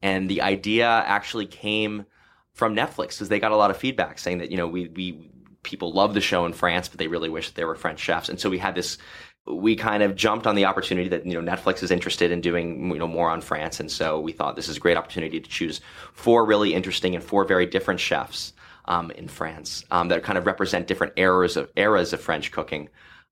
And 0.03 0.29
the 0.29 0.43
idea 0.43 0.87
actually 0.87 1.47
came 1.47 2.05
from 2.53 2.75
Netflix 2.75 3.09
because 3.09 3.29
they 3.29 3.39
got 3.39 3.51
a 3.51 3.55
lot 3.55 3.71
of 3.71 3.77
feedback 3.77 4.19
saying 4.19 4.37
that 4.37 4.51
you 4.51 4.57
know 4.57 4.67
we 4.67 4.87
we 4.89 5.31
people 5.63 5.91
love 5.91 6.13
the 6.13 6.21
show 6.21 6.45
in 6.45 6.53
France, 6.53 6.87
but 6.87 6.99
they 6.99 7.07
really 7.07 7.29
wish 7.29 7.47
that 7.47 7.55
there 7.55 7.67
were 7.67 7.75
French 7.75 7.99
chefs. 7.99 8.29
And 8.29 8.39
so 8.39 8.49
we 8.49 8.59
had 8.59 8.75
this. 8.75 8.99
We 9.47 9.75
kind 9.75 10.03
of 10.03 10.15
jumped 10.15 10.45
on 10.45 10.55
the 10.55 10.65
opportunity 10.65 11.09
that 11.09 11.25
you 11.25 11.41
know 11.41 11.51
Netflix 11.51 11.81
is 11.81 11.89
interested 11.89 12.31
in 12.31 12.41
doing 12.41 12.91
you 12.91 12.99
know 12.99 13.07
more 13.07 13.29
on 13.29 13.41
France, 13.41 13.79
and 13.79 13.91
so 13.91 14.19
we 14.19 14.31
thought 14.31 14.55
this 14.55 14.69
is 14.69 14.77
a 14.77 14.79
great 14.79 14.97
opportunity 14.97 15.39
to 15.39 15.49
choose 15.49 15.81
four 16.13 16.45
really 16.45 16.75
interesting 16.75 17.15
and 17.15 17.23
four 17.23 17.43
very 17.43 17.65
different 17.65 17.99
chefs 17.99 18.53
um, 18.85 19.09
in 19.11 19.27
France 19.27 19.83
um, 19.89 20.09
that 20.09 20.21
kind 20.21 20.37
of 20.37 20.45
represent 20.45 20.85
different 20.85 21.13
eras 21.15 21.57
of 21.57 21.71
eras 21.75 22.13
of 22.13 22.21
French 22.21 22.51
cooking 22.51 22.89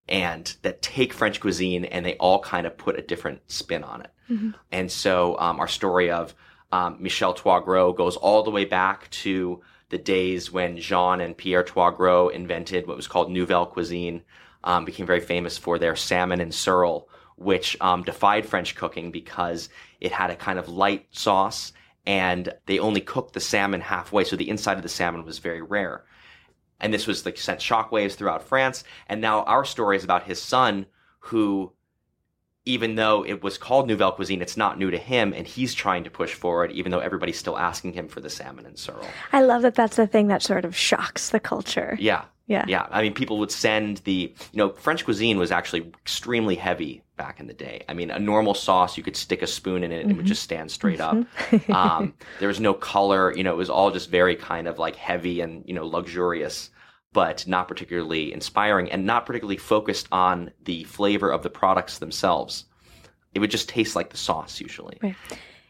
and 0.07 0.55
that 0.61 0.81
take 0.81 1.13
French 1.13 1.39
cuisine 1.39 1.85
and 1.85 2.05
they 2.05 2.15
all 2.17 2.39
kind 2.39 2.67
of 2.67 2.77
put 2.77 2.97
a 2.97 3.01
different 3.01 3.41
spin 3.51 3.83
on 3.83 4.01
it. 4.01 4.11
And 4.71 4.91
so 4.91 5.37
um, 5.39 5.59
our 5.59 5.67
story 5.67 6.11
of 6.11 6.33
um, 6.71 6.97
Michel 6.99 7.33
Troisgros 7.33 7.95
goes 7.95 8.15
all 8.15 8.43
the 8.43 8.51
way 8.51 8.65
back 8.65 9.09
to 9.11 9.61
the 9.89 9.97
days 9.97 10.51
when 10.51 10.77
Jean 10.77 11.21
and 11.21 11.37
Pierre 11.37 11.63
Troisgros 11.63 12.31
invented 12.33 12.87
what 12.87 12.97
was 12.97 13.07
called 13.07 13.31
Nouvelle 13.31 13.67
Cuisine, 13.67 14.23
um, 14.63 14.83
became 14.83 15.05
very 15.05 15.19
famous 15.19 15.57
for 15.57 15.77
their 15.77 15.95
salmon 15.95 16.41
and 16.41 16.53
sorrel, 16.53 17.07
which 17.37 17.77
um, 17.81 18.03
defied 18.03 18.45
French 18.45 18.75
cooking 18.75 19.11
because 19.11 19.69
it 20.01 20.11
had 20.11 20.31
a 20.31 20.35
kind 20.35 20.57
of 20.57 20.67
light 20.69 21.07
sauce 21.11 21.71
and 22.07 22.53
they 22.65 22.79
only 22.79 23.01
cooked 23.01 23.33
the 23.33 23.39
salmon 23.39 23.81
halfway, 23.81 24.23
so 24.23 24.35
the 24.35 24.49
inside 24.49 24.77
of 24.77 24.83
the 24.83 24.89
salmon 24.89 25.25
was 25.25 25.39
very 25.39 25.61
rare 25.61 26.03
and 26.79 26.93
this 26.93 27.07
was 27.07 27.25
like 27.25 27.37
sent 27.37 27.59
shockwaves 27.59 28.15
throughout 28.15 28.43
France. 28.43 28.83
And 29.07 29.21
now 29.21 29.43
our 29.43 29.65
story 29.65 29.97
is 29.97 30.03
about 30.03 30.23
his 30.23 30.41
son, 30.41 30.85
who, 31.19 31.71
even 32.65 32.95
though 32.95 33.25
it 33.25 33.43
was 33.43 33.57
called 33.57 33.87
Nouvelle 33.87 34.11
Cuisine, 34.11 34.41
it's 34.41 34.57
not 34.57 34.77
new 34.77 34.91
to 34.91 34.97
him, 34.97 35.33
and 35.33 35.47
he's 35.47 35.73
trying 35.73 36.03
to 36.03 36.09
push 36.09 36.33
forward, 36.33 36.71
even 36.71 36.91
though 36.91 36.99
everybody's 36.99 37.37
still 37.37 37.57
asking 37.57 37.93
him 37.93 38.07
for 38.07 38.21
the 38.21 38.29
salmon 38.29 38.65
and 38.65 38.77
sorrel. 38.77 39.07
I 39.31 39.41
love 39.41 39.61
that 39.61 39.75
that's 39.75 39.95
the 39.95 40.07
thing 40.07 40.27
that 40.27 40.41
sort 40.41 40.65
of 40.65 40.75
shocks 40.75 41.29
the 41.29 41.39
culture. 41.39 41.97
Yeah. 41.99 42.25
Yeah. 42.47 42.65
Yeah. 42.67 42.87
I 42.91 43.01
mean, 43.01 43.13
people 43.13 43.39
would 43.39 43.51
send 43.51 43.97
the, 43.99 44.33
you 44.51 44.57
know, 44.57 44.69
French 44.69 45.03
cuisine 45.03 45.37
was 45.37 45.51
actually 45.51 45.91
extremely 46.01 46.55
heavy 46.55 47.01
back 47.17 47.39
in 47.39 47.47
the 47.47 47.53
day. 47.53 47.83
I 47.89 47.93
mean, 47.93 48.11
a 48.11 48.19
normal 48.19 48.53
sauce, 48.53 48.97
you 48.97 49.03
could 49.03 49.15
stick 49.15 49.41
a 49.41 49.47
spoon 49.47 49.83
in 49.83 49.91
it 49.91 50.03
and 50.03 50.11
it 50.11 50.17
would 50.17 50.25
just 50.25 50.43
stand 50.43 50.69
straight 50.69 51.01
up. 51.01 51.17
um, 51.69 52.13
there 52.39 52.47
was 52.47 52.59
no 52.59 52.73
color, 52.73 53.35
you 53.35 53.43
know, 53.43 53.53
it 53.53 53.57
was 53.57 53.69
all 53.69 53.89
just 53.89 54.09
very 54.09 54.35
kind 54.35 54.67
of 54.67 54.77
like 54.77 54.95
heavy 54.95 55.41
and, 55.41 55.63
you 55.65 55.73
know, 55.73 55.87
luxurious, 55.87 56.69
but 57.13 57.47
not 57.47 57.67
particularly 57.67 58.31
inspiring 58.33 58.91
and 58.91 59.05
not 59.05 59.25
particularly 59.25 59.57
focused 59.57 60.07
on 60.11 60.51
the 60.65 60.83
flavor 60.83 61.31
of 61.31 61.41
the 61.41 61.49
products 61.49 61.97
themselves. 61.97 62.65
It 63.33 63.39
would 63.39 63.51
just 63.51 63.69
taste 63.69 63.95
like 63.95 64.11
the 64.11 64.17
sauce 64.17 64.61
usually. 64.61 64.97
Right. 65.01 65.15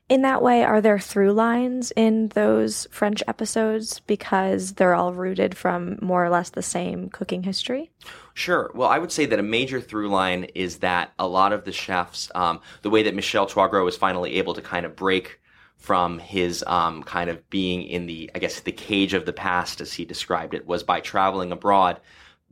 In 0.08 0.22
that 0.22 0.44
way, 0.44 0.64
are 0.64 0.82
there 0.82 1.00
through 1.00 1.34
lines 1.34 1.92
in 1.96 2.28
those 2.30 2.88
French 2.92 3.24
episodes 3.28 4.02
because 4.02 4.74
they're 4.74 4.94
all 4.94 5.16
rooted 5.16 5.58
from 5.58 5.98
more 6.00 6.24
or 6.24 6.30
less 6.30 6.52
the 6.52 6.62
same 6.62 7.10
cooking 7.10 7.42
history? 7.42 7.90
Sure. 8.36 8.72
Well, 8.76 8.88
I 8.88 9.00
would 9.00 9.12
say 9.12 9.26
that 9.26 9.40
a 9.40 9.44
major 9.44 9.82
through 9.82 10.10
line 10.10 10.44
is 10.54 10.78
that 10.80 11.14
a 11.18 11.28
lot 11.28 11.54
of 11.54 11.64
the 11.66 11.72
chefs, 11.72 12.30
um, 12.36 12.60
the 12.84 12.92
way 12.92 13.02
that 13.02 13.16
Michel 13.16 13.48
Troisgros 13.48 13.84
was 13.84 13.98
finally 13.98 14.36
able 14.36 14.54
to 14.54 14.62
kind 14.62 14.86
of 14.86 14.96
break 14.96 15.40
from 15.76 16.20
his 16.20 16.64
um, 16.68 17.02
kind 17.02 17.32
of 17.32 17.50
being 17.50 17.82
in 17.82 18.06
the, 18.06 18.30
I 18.36 18.40
guess, 18.40 18.60
the 18.60 18.72
cage 18.72 19.16
of 19.16 19.26
the 19.26 19.34
past, 19.34 19.82
as 19.82 19.94
he 19.94 20.06
described 20.06 20.54
it, 20.54 20.68
was 20.68 20.84
by 20.84 21.00
traveling 21.00 21.52
abroad, 21.52 22.00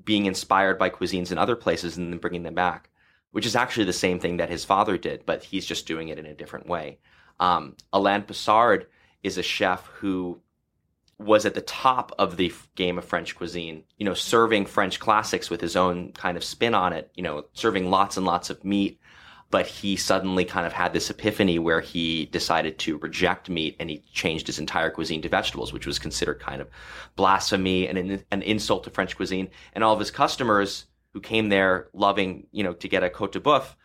being 0.04 0.26
inspired 0.26 0.80
by 0.80 0.89
cuisines 0.89 1.32
in 1.32 1.38
other 1.38 1.56
places, 1.56 1.98
and 1.98 2.12
then 2.12 2.20
bringing 2.20 2.42
them 2.42 2.56
back, 2.56 2.89
which 3.32 3.46
is 3.46 3.56
actually 3.56 3.86
the 3.86 3.94
same 3.94 4.20
thing 4.20 4.38
that 4.38 4.50
his 4.50 4.66
father 4.66 4.98
did, 4.98 5.24
but 5.28 5.44
he's 5.44 5.68
just 5.68 5.86
doing 5.86 6.10
it 6.10 6.18
in 6.18 6.26
a 6.26 6.34
different 6.34 6.68
way. 6.68 6.98
Um, 7.43 7.75
Alain 7.91 8.21
Passard 8.21 8.86
is 9.21 9.38
a 9.38 9.43
chef 9.43 9.86
who 9.88 10.39
was 11.19 11.45
at 11.45 11.56
the 11.56 11.62
top 11.62 12.13
of 12.17 12.38
the 12.38 12.53
game 12.75 12.97
of 12.97 13.03
French 13.03 13.36
cuisine, 13.36 13.84
you 13.97 14.06
know, 14.06 14.13
serving 14.13 14.65
French 14.65 14.97
classics 14.97 15.49
with 15.49 15.60
his 15.60 15.75
own 15.75 16.13
kind 16.13 16.38
of 16.38 16.43
spin 16.43 16.73
on 16.73 16.93
it, 16.93 17.12
you 17.15 17.21
know, 17.21 17.43
serving 17.51 17.89
lots 17.89 18.15
and 18.15 18.25
lots 18.25 18.49
of 18.49 18.63
meat. 18.63 18.97
But 19.51 19.67
he 19.67 19.97
suddenly 19.97 20.45
kind 20.45 20.65
of 20.65 20.71
had 20.71 20.93
this 20.93 21.10
epiphany 21.10 21.60
where 21.60 21.82
he 21.82 22.27
decided 22.27 22.79
to 22.79 22.97
reject 22.97 23.49
meat 23.49 23.75
and 23.77 23.89
he 23.89 24.06
changed 24.13 24.47
his 24.47 24.58
entire 24.58 24.89
cuisine 24.89 25.21
to 25.23 25.29
vegetables, 25.29 25.73
which 25.73 25.86
was 25.86 25.99
considered 25.99 26.39
kind 26.39 26.62
of 26.62 26.69
blasphemy 27.17 27.89
and 27.89 27.97
an, 27.97 28.23
an 28.32 28.41
insult 28.41 28.86
to 28.86 28.89
French 28.89 29.17
cuisine. 29.17 29.49
And 29.73 29.84
all 29.84 29.93
of 29.93 29.99
his 29.99 30.12
customers 30.12 30.86
who 31.12 31.19
came 31.19 31.49
there 31.49 31.89
loving, 31.91 32.47
you 32.53 32.63
know, 32.63 32.73
to 32.73 32.88
get 32.88 33.03
a 33.03 33.10
cote 33.10 33.34
de 33.34 33.41
boeuf 33.41 33.75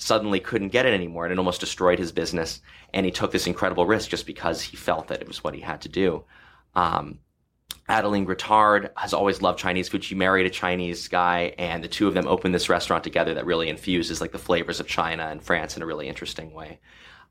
suddenly 0.00 0.40
couldn't 0.40 0.68
get 0.68 0.86
it 0.86 0.94
anymore 0.94 1.24
and 1.24 1.32
it 1.32 1.38
almost 1.38 1.60
destroyed 1.60 1.98
his 1.98 2.12
business. 2.12 2.60
And 2.94 3.04
he 3.04 3.12
took 3.12 3.32
this 3.32 3.46
incredible 3.46 3.86
risk 3.86 4.08
just 4.08 4.26
because 4.26 4.62
he 4.62 4.76
felt 4.76 5.08
that 5.08 5.20
it 5.20 5.28
was 5.28 5.44
what 5.44 5.54
he 5.54 5.60
had 5.60 5.82
to 5.82 5.88
do. 5.88 6.24
Um, 6.74 7.18
Adeline 7.88 8.24
Grattard 8.24 8.90
has 8.96 9.12
always 9.12 9.42
loved 9.42 9.58
Chinese 9.58 9.88
food. 9.88 10.04
She 10.04 10.14
married 10.14 10.46
a 10.46 10.50
Chinese 10.50 11.08
guy, 11.08 11.54
and 11.58 11.82
the 11.82 11.88
two 11.88 12.06
of 12.06 12.14
them 12.14 12.28
opened 12.28 12.54
this 12.54 12.68
restaurant 12.68 13.02
together 13.02 13.34
that 13.34 13.46
really 13.46 13.68
infuses 13.68 14.20
like 14.20 14.30
the 14.30 14.38
flavors 14.38 14.78
of 14.78 14.86
China 14.86 15.24
and 15.24 15.42
France 15.42 15.76
in 15.76 15.82
a 15.82 15.86
really 15.86 16.08
interesting 16.08 16.52
way. 16.52 16.78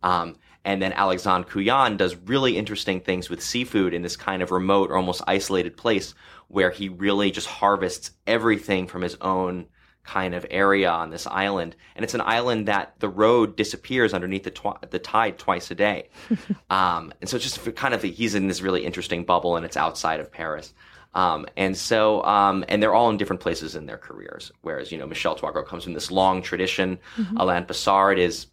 Um, 0.04 0.36
and 0.66 0.82
then 0.82 0.92
Alexandre 0.94 1.48
Couillon 1.50 1.98
does 1.98 2.16
really 2.16 2.58
interesting 2.58 3.00
things 3.00 3.30
with 3.30 3.42
seafood 3.42 3.94
in 3.94 4.02
this 4.02 4.18
kind 4.18 4.42
of 4.42 4.52
remote 4.52 4.92
or 4.92 4.98
almost 4.98 5.22
isolated 5.28 5.78
place 5.78 6.14
where 6.50 6.72
he 6.72 6.90
really 6.90 7.32
just 7.32 7.48
harvests 7.48 8.12
everything 8.28 8.88
from 8.88 9.02
his 9.02 9.16
own 9.22 9.68
kind 10.10 10.34
of 10.34 10.44
area 10.50 10.90
on 10.90 11.12
this 11.12 11.28
island. 11.28 11.76
And 11.96 12.04
it's 12.04 12.16
an 12.16 12.22
island 12.22 12.68
that 12.68 12.96
the 12.98 13.08
road 13.08 13.56
disappears 13.56 14.12
underneath 14.12 14.44
the, 14.44 14.50
twi- 14.50 14.78
the 14.90 14.98
tide 14.98 15.38
twice 15.38 15.70
a 15.70 15.76
day. 15.76 16.10
um, 16.72 17.14
and 17.22 17.30
so 17.30 17.36
it's 17.36 17.46
just 17.46 17.76
kind 17.76 17.94
of, 17.94 18.02
he's 18.02 18.34
in 18.34 18.48
this 18.48 18.62
really 18.62 18.84
interesting 18.84 19.24
bubble 19.24 19.56
and 19.56 19.66
it's 19.66 19.78
outside 19.78 20.20
of 20.20 20.32
Paris. 20.32 20.74
Um, 21.14 21.46
and 21.56 21.78
so, 21.78 22.24
um, 22.24 22.66
and 22.68 22.82
they're 22.82 22.94
all 22.94 23.12
in 23.12 23.18
different 23.18 23.42
places 23.42 23.76
in 23.76 23.86
their 23.86 23.98
careers. 23.98 24.52
Whereas, 24.62 24.92
you 24.92 24.98
know, 24.98 25.06
Michel 25.06 25.36
Troisgros 25.36 25.68
comes 25.68 25.84
from 25.84 25.94
this 25.94 26.10
long 26.10 26.42
tradition. 26.42 26.98
Alain 27.38 27.66
Passard 27.66 28.18
is 28.18 28.48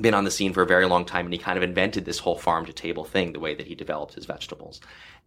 been 0.00 0.14
on 0.14 0.24
the 0.24 0.30
scene 0.30 0.52
for 0.52 0.62
a 0.62 0.66
very 0.66 0.86
long 0.86 1.04
time 1.04 1.26
and 1.26 1.32
he 1.32 1.38
kind 1.38 1.56
of 1.56 1.62
invented 1.62 2.04
this 2.04 2.18
whole 2.18 2.36
farm 2.36 2.66
to 2.66 2.72
table 2.72 3.04
thing, 3.04 3.32
the 3.32 3.40
way 3.40 3.54
that 3.54 3.66
he 3.66 3.74
developed 3.74 4.14
his 4.14 4.26
vegetables. 4.26 4.80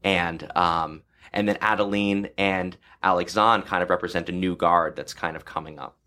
And, 0.04 0.56
um, 0.56 1.02
and 1.34 1.48
then 1.48 1.58
Adeline 1.62 2.30
and 2.38 2.78
Alexandre 3.04 3.68
kind 3.68 3.84
of 3.84 3.90
represent 3.90 4.30
a 4.30 4.32
new 4.32 4.56
guard 4.56 4.96
that's 4.96 5.14
kind 5.14 5.36
of 5.36 5.46
coming 5.46 5.80
up. 5.80 5.98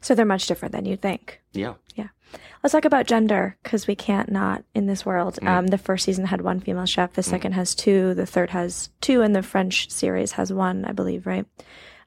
So 0.00 0.14
they're 0.14 0.24
much 0.24 0.46
different 0.46 0.72
than 0.72 0.84
you'd 0.84 1.02
think. 1.02 1.40
Yeah. 1.52 1.74
Yeah. 1.94 2.08
Let's 2.62 2.72
talk 2.72 2.84
about 2.84 3.06
gender 3.06 3.56
because 3.62 3.86
we 3.86 3.94
can't 3.94 4.30
not 4.30 4.64
in 4.74 4.86
this 4.86 5.06
world. 5.06 5.38
Um, 5.42 5.68
the 5.68 5.78
first 5.78 6.04
season 6.04 6.26
had 6.26 6.40
one 6.40 6.58
female 6.58 6.86
chef, 6.86 7.12
the 7.12 7.22
second 7.22 7.52
has 7.52 7.74
two, 7.74 8.14
the 8.14 8.26
third 8.26 8.50
has 8.50 8.90
two, 9.00 9.22
and 9.22 9.34
the 9.36 9.42
French 9.42 9.90
series 9.90 10.32
has 10.32 10.52
one, 10.52 10.84
I 10.84 10.92
believe, 10.92 11.26
right? 11.26 11.46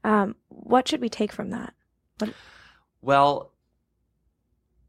Um, 0.04 0.36
what 0.50 0.88
should 0.88 1.02
we 1.02 1.10
take 1.10 1.32
from 1.32 1.52
that? 1.52 1.74
Well, 3.02 3.54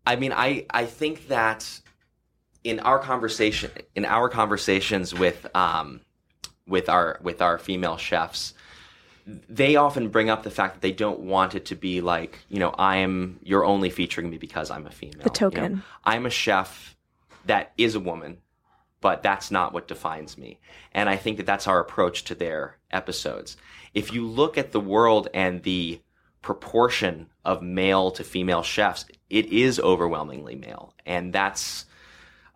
I 0.06 0.16
mean, 0.16 0.32
I 0.32 0.66
I 0.70 0.86
think 0.86 1.28
that 1.28 1.80
in 2.64 2.80
our 2.80 2.98
conversation, 2.98 3.70
in 3.94 4.04
our 4.04 4.28
conversations 4.28 5.14
with 5.14 5.46
um, 5.54 6.00
with 6.70 6.88
our 6.88 7.18
with 7.22 7.42
our 7.42 7.58
female 7.58 7.98
chefs, 7.98 8.54
they 9.26 9.76
often 9.76 10.08
bring 10.08 10.30
up 10.30 10.42
the 10.42 10.50
fact 10.50 10.74
that 10.74 10.80
they 10.80 10.92
don't 10.92 11.20
want 11.20 11.54
it 11.54 11.66
to 11.66 11.74
be 11.74 12.00
like, 12.00 12.38
you 12.48 12.58
know, 12.58 12.70
I 12.70 12.98
am 12.98 13.40
you're 13.42 13.64
only 13.64 13.90
featuring 13.90 14.30
me 14.30 14.38
because 14.38 14.70
I'm 14.70 14.86
a 14.86 14.90
female. 14.90 15.22
The 15.22 15.30
token. 15.30 15.62
You 15.62 15.68
know? 15.68 15.82
I'm 16.04 16.24
a 16.24 16.30
chef 16.30 16.96
that 17.46 17.72
is 17.76 17.94
a 17.94 18.00
woman, 18.00 18.38
but 19.00 19.22
that's 19.22 19.50
not 19.50 19.74
what 19.74 19.88
defines 19.88 20.38
me. 20.38 20.58
And 20.92 21.08
I 21.08 21.16
think 21.16 21.36
that 21.36 21.46
that's 21.46 21.66
our 21.66 21.80
approach 21.80 22.24
to 22.24 22.34
their 22.34 22.78
episodes. 22.90 23.56
If 23.92 24.12
you 24.12 24.26
look 24.26 24.56
at 24.56 24.72
the 24.72 24.80
world 24.80 25.28
and 25.34 25.62
the 25.62 26.00
proportion 26.42 27.26
of 27.44 27.62
male 27.62 28.10
to 28.12 28.24
female 28.24 28.62
chefs, 28.62 29.04
it 29.28 29.46
is 29.46 29.78
overwhelmingly 29.80 30.54
male. 30.54 30.94
And 31.04 31.32
that's 31.32 31.86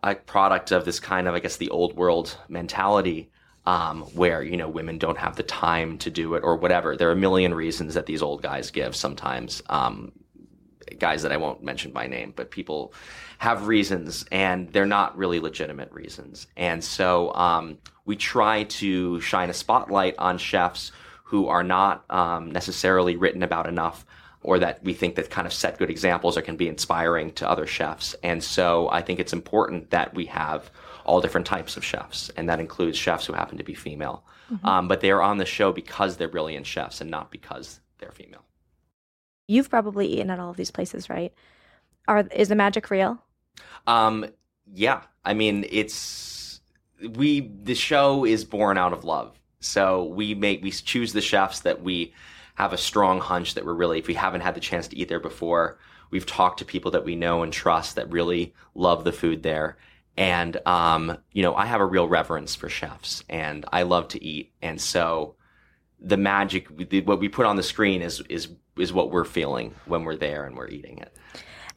a 0.01 0.15
product 0.15 0.71
of 0.71 0.85
this 0.85 0.99
kind 0.99 1.27
of, 1.27 1.35
I 1.35 1.39
guess, 1.39 1.57
the 1.57 1.69
old 1.69 1.95
world 1.95 2.37
mentality 2.47 3.29
um, 3.65 4.01
where, 4.13 4.43
you 4.43 4.57
know, 4.57 4.69
women 4.69 4.97
don't 4.97 5.17
have 5.17 5.35
the 5.35 5.43
time 5.43 5.97
to 5.99 6.09
do 6.09 6.35
it 6.35 6.43
or 6.43 6.55
whatever. 6.55 6.95
There 6.95 7.09
are 7.09 7.13
a 7.13 7.17
million 7.17 7.53
reasons 7.53 7.93
that 7.95 8.05
these 8.05 8.21
old 8.21 8.41
guys 8.41 8.71
give 8.71 8.95
sometimes. 8.95 9.61
Um, 9.67 10.11
guys 10.99 11.23
that 11.23 11.31
I 11.31 11.37
won't 11.37 11.63
mention 11.63 11.91
by 11.91 12.07
name, 12.07 12.33
but 12.35 12.51
people 12.51 12.93
have 13.39 13.67
reasons 13.67 14.25
and 14.31 14.71
they're 14.71 14.85
not 14.85 15.17
really 15.17 15.39
legitimate 15.39 15.91
reasons. 15.91 16.47
And 16.55 16.83
so 16.83 17.33
um, 17.33 17.79
we 18.05 18.15
try 18.15 18.63
to 18.63 19.19
shine 19.21 19.49
a 19.49 19.53
spotlight 19.53 20.15
on 20.17 20.37
chefs 20.37 20.91
who 21.23 21.47
are 21.47 21.63
not 21.63 22.05
um, 22.09 22.51
necessarily 22.51 23.15
written 23.15 23.43
about 23.43 23.67
enough 23.67 24.05
or 24.43 24.59
that 24.59 24.83
we 24.83 24.93
think 24.93 25.15
that 25.15 25.31
kind 25.31 25.47
of 25.47 25.53
set 25.53 25.79
good 25.79 25.89
examples 25.89 26.37
or 26.37 26.41
can 26.41 26.55
be 26.55 26.67
inspiring 26.67 27.31
to 27.31 27.49
other 27.49 27.65
chefs. 27.65 28.15
And 28.21 28.43
so 28.43 28.89
I 28.91 29.01
think 29.01 29.19
it's 29.19 29.33
important 29.33 29.89
that 29.89 30.13
we 30.13 30.25
have 30.27 30.69
all 31.05 31.21
different 31.21 31.47
types 31.47 31.77
of 31.77 31.83
chefs, 31.83 32.29
and 32.35 32.49
that 32.49 32.59
includes 32.59 32.97
chefs 32.97 33.25
who 33.25 33.33
happen 33.33 33.57
to 33.57 33.63
be 33.63 33.73
female. 33.73 34.23
Mm-hmm. 34.51 34.65
Um, 34.65 34.87
but 34.87 35.01
they're 35.01 35.21
on 35.21 35.37
the 35.37 35.45
show 35.45 35.71
because 35.71 36.17
they're 36.17 36.27
brilliant 36.27 36.65
chefs 36.65 37.01
and 37.01 37.09
not 37.09 37.31
because 37.31 37.79
they're 37.99 38.11
female. 38.11 38.43
You've 39.47 39.69
probably 39.69 40.07
eaten 40.07 40.29
at 40.29 40.39
all 40.39 40.49
of 40.49 40.57
these 40.57 40.71
places, 40.71 41.09
right? 41.09 41.33
Are 42.07 42.27
is 42.31 42.49
the 42.49 42.55
magic 42.55 42.89
real? 42.89 43.19
Um, 43.87 44.25
yeah. 44.73 45.01
I 45.23 45.33
mean, 45.33 45.65
it's 45.69 46.61
we 47.01 47.51
the 47.63 47.75
show 47.75 48.25
is 48.25 48.45
born 48.45 48.77
out 48.77 48.93
of 48.93 49.03
love. 49.03 49.39
So 49.59 50.05
we 50.05 50.35
make 50.35 50.63
we 50.63 50.71
choose 50.71 51.13
the 51.13 51.21
chefs 51.21 51.61
that 51.61 51.81
we 51.81 52.13
have 52.55 52.73
a 52.73 52.77
strong 52.77 53.19
hunch 53.19 53.55
that 53.55 53.65
we're 53.65 53.73
really 53.73 53.99
if 53.99 54.07
we 54.07 54.13
haven't 54.13 54.41
had 54.41 54.55
the 54.55 54.59
chance 54.59 54.87
to 54.87 54.97
eat 54.97 55.09
there 55.09 55.19
before, 55.19 55.77
we've 56.11 56.25
talked 56.25 56.59
to 56.59 56.65
people 56.65 56.91
that 56.91 57.05
we 57.05 57.15
know 57.15 57.43
and 57.43 57.51
trust 57.51 57.95
that 57.95 58.11
really 58.11 58.53
love 58.73 59.03
the 59.03 59.11
food 59.11 59.43
there. 59.43 59.77
And 60.17 60.57
um, 60.65 61.17
you 61.31 61.43
know, 61.43 61.55
I 61.55 61.65
have 61.65 61.81
a 61.81 61.85
real 61.85 62.07
reverence 62.07 62.55
for 62.55 62.69
chefs 62.69 63.23
and 63.29 63.65
I 63.71 63.83
love 63.83 64.07
to 64.09 64.23
eat. 64.23 64.53
And 64.61 64.79
so 64.79 65.35
the 65.99 66.17
magic 66.17 66.67
what 67.05 67.19
we 67.19 67.29
put 67.29 67.45
on 67.45 67.55
the 67.55 67.63
screen 67.63 68.01
is 68.01 68.21
is 68.29 68.49
is 68.77 68.93
what 68.93 69.11
we're 69.11 69.25
feeling 69.25 69.73
when 69.85 70.03
we're 70.03 70.15
there 70.15 70.45
and 70.45 70.55
we're 70.55 70.69
eating 70.69 70.99
it. 70.99 71.15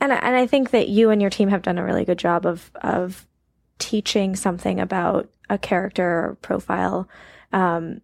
And 0.00 0.12
and 0.12 0.36
I 0.36 0.46
think 0.46 0.70
that 0.70 0.88
you 0.88 1.10
and 1.10 1.20
your 1.20 1.30
team 1.30 1.48
have 1.48 1.62
done 1.62 1.78
a 1.78 1.84
really 1.84 2.04
good 2.04 2.18
job 2.18 2.46
of 2.46 2.70
of 2.82 3.26
teaching 3.78 4.36
something 4.36 4.80
about 4.80 5.28
a 5.48 5.58
character 5.58 6.36
profile 6.42 7.08
um, 7.52 8.00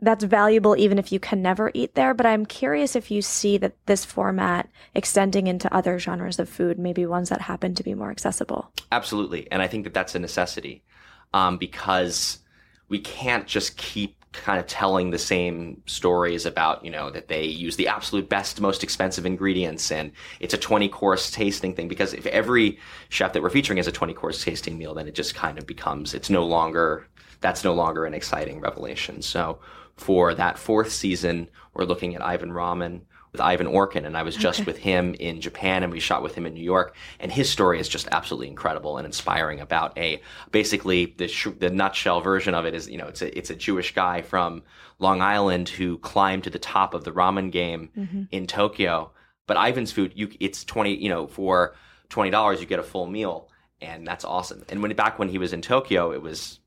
that's 0.00 0.24
valuable 0.24 0.76
even 0.76 0.98
if 0.98 1.10
you 1.10 1.18
can 1.18 1.42
never 1.42 1.70
eat 1.74 1.94
there. 1.94 2.14
But 2.14 2.26
I'm 2.26 2.46
curious 2.46 2.96
if 2.96 3.10
you 3.10 3.22
see 3.22 3.58
that 3.58 3.74
this 3.86 4.04
format 4.04 4.68
extending 4.94 5.46
into 5.46 5.72
other 5.74 5.98
genres 5.98 6.38
of 6.38 6.48
food, 6.48 6.78
maybe 6.78 7.06
ones 7.06 7.28
that 7.30 7.40
happen 7.40 7.74
to 7.74 7.82
be 7.82 7.94
more 7.94 8.10
accessible. 8.10 8.70
Absolutely, 8.92 9.50
and 9.50 9.62
I 9.62 9.66
think 9.66 9.84
that 9.84 9.94
that's 9.94 10.14
a 10.14 10.18
necessity 10.18 10.82
um, 11.32 11.58
because 11.58 12.38
we 12.88 12.98
can't 12.98 13.46
just 13.46 13.76
keep 13.76 14.16
kind 14.32 14.60
of 14.60 14.66
telling 14.66 15.10
the 15.10 15.18
same 15.18 15.82
stories 15.86 16.46
about, 16.46 16.84
you 16.84 16.90
know, 16.90 17.10
that 17.10 17.28
they 17.28 17.44
use 17.44 17.76
the 17.76 17.88
absolute 17.88 18.28
best, 18.28 18.60
most 18.60 18.84
expensive 18.84 19.26
ingredients 19.26 19.90
and 19.90 20.12
it's 20.40 20.54
a 20.54 20.58
20 20.58 20.88
course 20.88 21.30
tasting 21.30 21.74
thing. 21.74 21.88
Because 21.88 22.12
if 22.12 22.26
every 22.26 22.78
chef 23.08 23.32
that 23.32 23.42
we're 23.42 23.50
featuring 23.50 23.78
is 23.78 23.86
a 23.86 23.92
20 23.92 24.12
course 24.14 24.44
tasting 24.44 24.76
meal, 24.78 24.94
then 24.94 25.08
it 25.08 25.14
just 25.14 25.34
kind 25.34 25.58
of 25.58 25.66
becomes, 25.66 26.14
it's 26.14 26.30
no 26.30 26.44
longer, 26.44 27.06
that's 27.40 27.64
no 27.64 27.74
longer 27.74 28.04
an 28.04 28.14
exciting 28.14 28.60
revelation. 28.60 29.22
So 29.22 29.58
for 29.96 30.34
that 30.34 30.58
fourth 30.58 30.92
season, 30.92 31.48
we're 31.74 31.84
looking 31.84 32.14
at 32.14 32.22
Ivan 32.22 32.50
Ramen 32.50 33.02
with 33.36 33.40
Ivan 33.42 33.66
Orkin, 33.66 34.06
and 34.06 34.16
I 34.16 34.22
was 34.22 34.34
just 34.34 34.60
okay. 34.60 34.66
with 34.66 34.78
him 34.78 35.14
in 35.14 35.42
Japan, 35.42 35.82
and 35.82 35.92
we 35.92 36.00
shot 36.00 36.22
with 36.22 36.34
him 36.34 36.46
in 36.46 36.54
New 36.54 36.64
York. 36.64 36.96
And 37.20 37.30
his 37.30 37.50
story 37.50 37.78
is 37.78 37.88
just 37.88 38.08
absolutely 38.10 38.48
incredible 38.48 38.96
and 38.96 39.04
inspiring. 39.04 39.60
About 39.60 39.96
a 39.98 40.22
basically 40.52 41.14
the 41.18 41.28
sh- 41.28 41.48
the 41.58 41.68
nutshell 41.68 42.22
version 42.22 42.54
of 42.54 42.64
it 42.64 42.74
is 42.74 42.88
you 42.88 42.96
know 42.96 43.08
it's 43.08 43.20
a 43.20 43.36
it's 43.36 43.50
a 43.50 43.54
Jewish 43.54 43.94
guy 43.94 44.22
from 44.22 44.62
Long 44.98 45.20
Island 45.20 45.68
who 45.68 45.98
climbed 45.98 46.44
to 46.44 46.50
the 46.50 46.58
top 46.58 46.94
of 46.94 47.04
the 47.04 47.12
ramen 47.12 47.52
game 47.52 47.90
mm-hmm. 47.96 48.22
in 48.30 48.46
Tokyo. 48.46 49.12
But 49.46 49.58
Ivan's 49.58 49.92
food, 49.92 50.12
you 50.14 50.30
it's 50.40 50.64
twenty 50.64 50.94
you 50.94 51.10
know 51.10 51.26
for 51.26 51.74
twenty 52.08 52.30
dollars 52.30 52.60
you 52.60 52.66
get 52.66 52.78
a 52.78 52.84
full 52.84 53.06
meal, 53.06 53.50
and 53.82 54.06
that's 54.06 54.24
awesome. 54.24 54.64
And 54.70 54.82
when 54.82 54.94
back 54.94 55.18
when 55.18 55.28
he 55.28 55.38
was 55.38 55.52
in 55.52 55.60
Tokyo, 55.60 56.12
it 56.12 56.22
was 56.22 56.60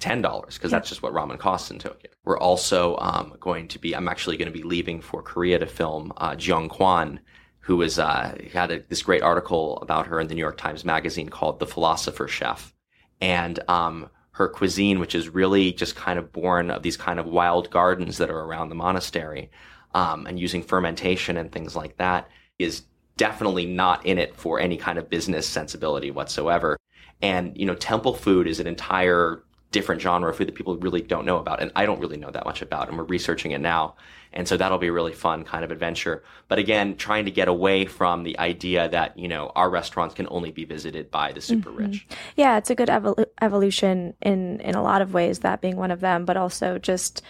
ten 0.00 0.22
dollars 0.22 0.56
because 0.56 0.70
that's 0.70 0.88
just 0.88 1.02
what 1.02 1.12
ramen 1.12 1.38
costs 1.38 1.70
in 1.70 1.78
Tokyo. 1.78 2.10
We're 2.24 2.38
also 2.38 2.96
um, 2.96 3.34
going 3.38 3.68
to 3.68 3.78
be. 3.78 3.94
I'm 3.94 4.08
actually 4.08 4.36
going 4.36 4.52
to 4.52 4.58
be 4.58 4.64
leaving 4.64 5.00
for 5.00 5.22
Korea 5.22 5.58
to 5.58 5.66
film 5.66 6.12
uh, 6.16 6.32
Jeong 6.32 6.68
Kwan, 6.68 7.20
who 7.60 7.76
was 7.76 7.98
uh, 7.98 8.36
had 8.52 8.70
a, 8.70 8.82
this 8.88 9.02
great 9.02 9.22
article 9.22 9.78
about 9.78 10.06
her 10.06 10.18
in 10.18 10.26
the 10.26 10.34
New 10.34 10.40
York 10.40 10.58
Times 10.58 10.84
Magazine 10.84 11.28
called 11.28 11.60
"The 11.60 11.66
Philosopher 11.66 12.26
Chef," 12.26 12.74
and 13.20 13.60
um, 13.68 14.08
her 14.32 14.48
cuisine, 14.48 14.98
which 14.98 15.14
is 15.14 15.28
really 15.28 15.72
just 15.72 15.94
kind 15.94 16.18
of 16.18 16.32
born 16.32 16.70
of 16.70 16.82
these 16.82 16.96
kind 16.96 17.20
of 17.20 17.26
wild 17.26 17.70
gardens 17.70 18.18
that 18.18 18.30
are 18.30 18.44
around 18.44 18.70
the 18.70 18.74
monastery, 18.74 19.50
um, 19.94 20.26
and 20.26 20.40
using 20.40 20.62
fermentation 20.62 21.36
and 21.36 21.52
things 21.52 21.76
like 21.76 21.96
that, 21.98 22.28
is 22.58 22.82
definitely 23.16 23.66
not 23.66 24.04
in 24.06 24.16
it 24.16 24.34
for 24.34 24.58
any 24.58 24.78
kind 24.78 24.98
of 24.98 25.10
business 25.10 25.46
sensibility 25.46 26.10
whatsoever. 26.10 26.78
And 27.20 27.54
you 27.56 27.66
know, 27.66 27.74
temple 27.74 28.14
food 28.14 28.46
is 28.46 28.60
an 28.60 28.66
entire 28.66 29.42
different 29.72 30.00
genre 30.00 30.30
of 30.30 30.36
food 30.36 30.48
that 30.48 30.54
people 30.54 30.76
really 30.78 31.00
don't 31.00 31.24
know 31.24 31.38
about. 31.38 31.62
And 31.62 31.70
I 31.76 31.86
don't 31.86 32.00
really 32.00 32.16
know 32.16 32.30
that 32.30 32.44
much 32.44 32.60
about. 32.60 32.88
And 32.88 32.98
we're 32.98 33.04
researching 33.04 33.52
it 33.52 33.60
now. 33.60 33.94
And 34.32 34.46
so 34.48 34.56
that'll 34.56 34.78
be 34.78 34.88
a 34.88 34.92
really 34.92 35.12
fun 35.12 35.44
kind 35.44 35.64
of 35.64 35.70
adventure. 35.70 36.22
But 36.48 36.58
again, 36.58 36.96
trying 36.96 37.24
to 37.24 37.30
get 37.30 37.48
away 37.48 37.84
from 37.84 38.24
the 38.24 38.38
idea 38.38 38.88
that, 38.88 39.18
you 39.18 39.28
know, 39.28 39.52
our 39.54 39.70
restaurants 39.70 40.14
can 40.14 40.26
only 40.30 40.50
be 40.50 40.64
visited 40.64 41.10
by 41.10 41.32
the 41.32 41.40
super 41.40 41.70
mm-hmm. 41.70 41.86
rich. 41.86 42.06
Yeah, 42.36 42.56
it's 42.56 42.70
a 42.70 42.74
good 42.74 42.88
evol- 42.88 43.26
evolution 43.40 44.14
in, 44.20 44.60
in 44.60 44.74
a 44.74 44.82
lot 44.82 45.02
of 45.02 45.14
ways, 45.14 45.40
that 45.40 45.60
being 45.60 45.76
one 45.76 45.90
of 45.90 46.00
them, 46.00 46.24
but 46.24 46.36
also 46.36 46.78
just, 46.78 47.22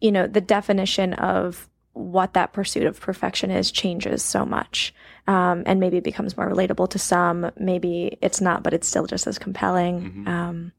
you 0.00 0.12
know, 0.12 0.26
the 0.26 0.40
definition 0.40 1.14
of 1.14 1.68
what 1.92 2.34
that 2.34 2.52
pursuit 2.52 2.86
of 2.86 3.00
perfection 3.00 3.50
is 3.50 3.72
changes 3.72 4.22
so 4.22 4.44
much. 4.44 4.94
Um, 5.26 5.64
and 5.66 5.80
maybe 5.80 5.96
it 5.96 6.04
becomes 6.04 6.36
more 6.36 6.48
relatable 6.48 6.90
to 6.90 6.98
some. 6.98 7.50
Maybe 7.58 8.18
it's 8.22 8.40
not, 8.40 8.62
but 8.62 8.72
it's 8.72 8.88
still 8.88 9.06
just 9.06 9.26
as 9.26 9.38
compelling. 9.38 10.00
Mm-hmm. 10.00 10.28
Um, 10.28 10.72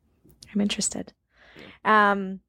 I'm 0.53 0.62
interested. 0.62 1.13
Um, 1.85 2.41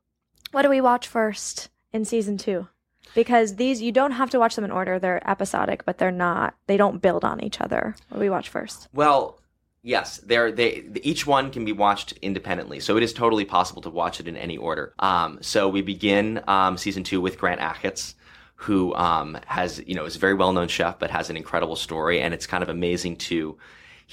what 0.53 0.63
do 0.63 0.69
we 0.69 0.81
watch 0.81 1.07
first 1.07 1.69
in 1.93 2.05
season 2.05 2.39
two? 2.39 2.69
Because 3.15 3.57
these 3.57 3.83
you 3.83 3.93
don't 3.93 4.13
have 4.13 4.31
to 4.31 4.39
watch 4.39 4.55
them 4.55 4.65
in 4.65 4.71
order; 4.71 4.99
they're 4.99 5.29
episodic, 5.29 5.85
but 5.85 5.99
they're 5.99 6.13
not. 6.13 6.55
They 6.67 6.77
don't 6.77 7.03
build 7.03 7.25
on 7.25 7.43
each 7.43 7.61
other. 7.61 7.95
What 8.09 8.19
do 8.19 8.21
we 8.21 8.31
watch 8.31 8.49
first? 8.49 8.89
Well, 8.93 9.41
yes, 9.83 10.19
they're 10.19 10.53
they 10.53 10.85
each 11.03 11.27
one 11.27 11.51
can 11.51 11.65
be 11.65 11.73
watched 11.73 12.13
independently, 12.23 12.79
so 12.79 12.97
it 12.97 13.03
is 13.03 13.13
totally 13.13 13.45
possible 13.45 13.83
to 13.83 13.91
watch 13.91 14.21
it 14.21 14.29
in 14.29 14.37
any 14.37 14.57
order. 14.57 14.95
Um, 14.99 15.39
so 15.41 15.69
we 15.69 15.83
begin 15.83 16.43
um, 16.47 16.77
season 16.77 17.03
two 17.03 17.21
with 17.21 17.39
Grant 17.39 17.61
Achatz 17.61 18.15
who 18.61 18.95
um, 18.95 19.39
has 19.47 19.83
you 19.87 19.95
know 19.95 20.05
is 20.05 20.17
a 20.17 20.19
very 20.19 20.35
well 20.35 20.53
known 20.53 20.69
chef 20.69 20.99
but 20.99 21.11
has 21.11 21.31
an 21.31 21.37
incredible 21.37 21.77
story 21.77 22.21
and 22.21 22.35
it's 22.35 22.47
kind 22.47 22.63
of 22.63 22.69
amazing 22.69 23.17
to 23.17 23.57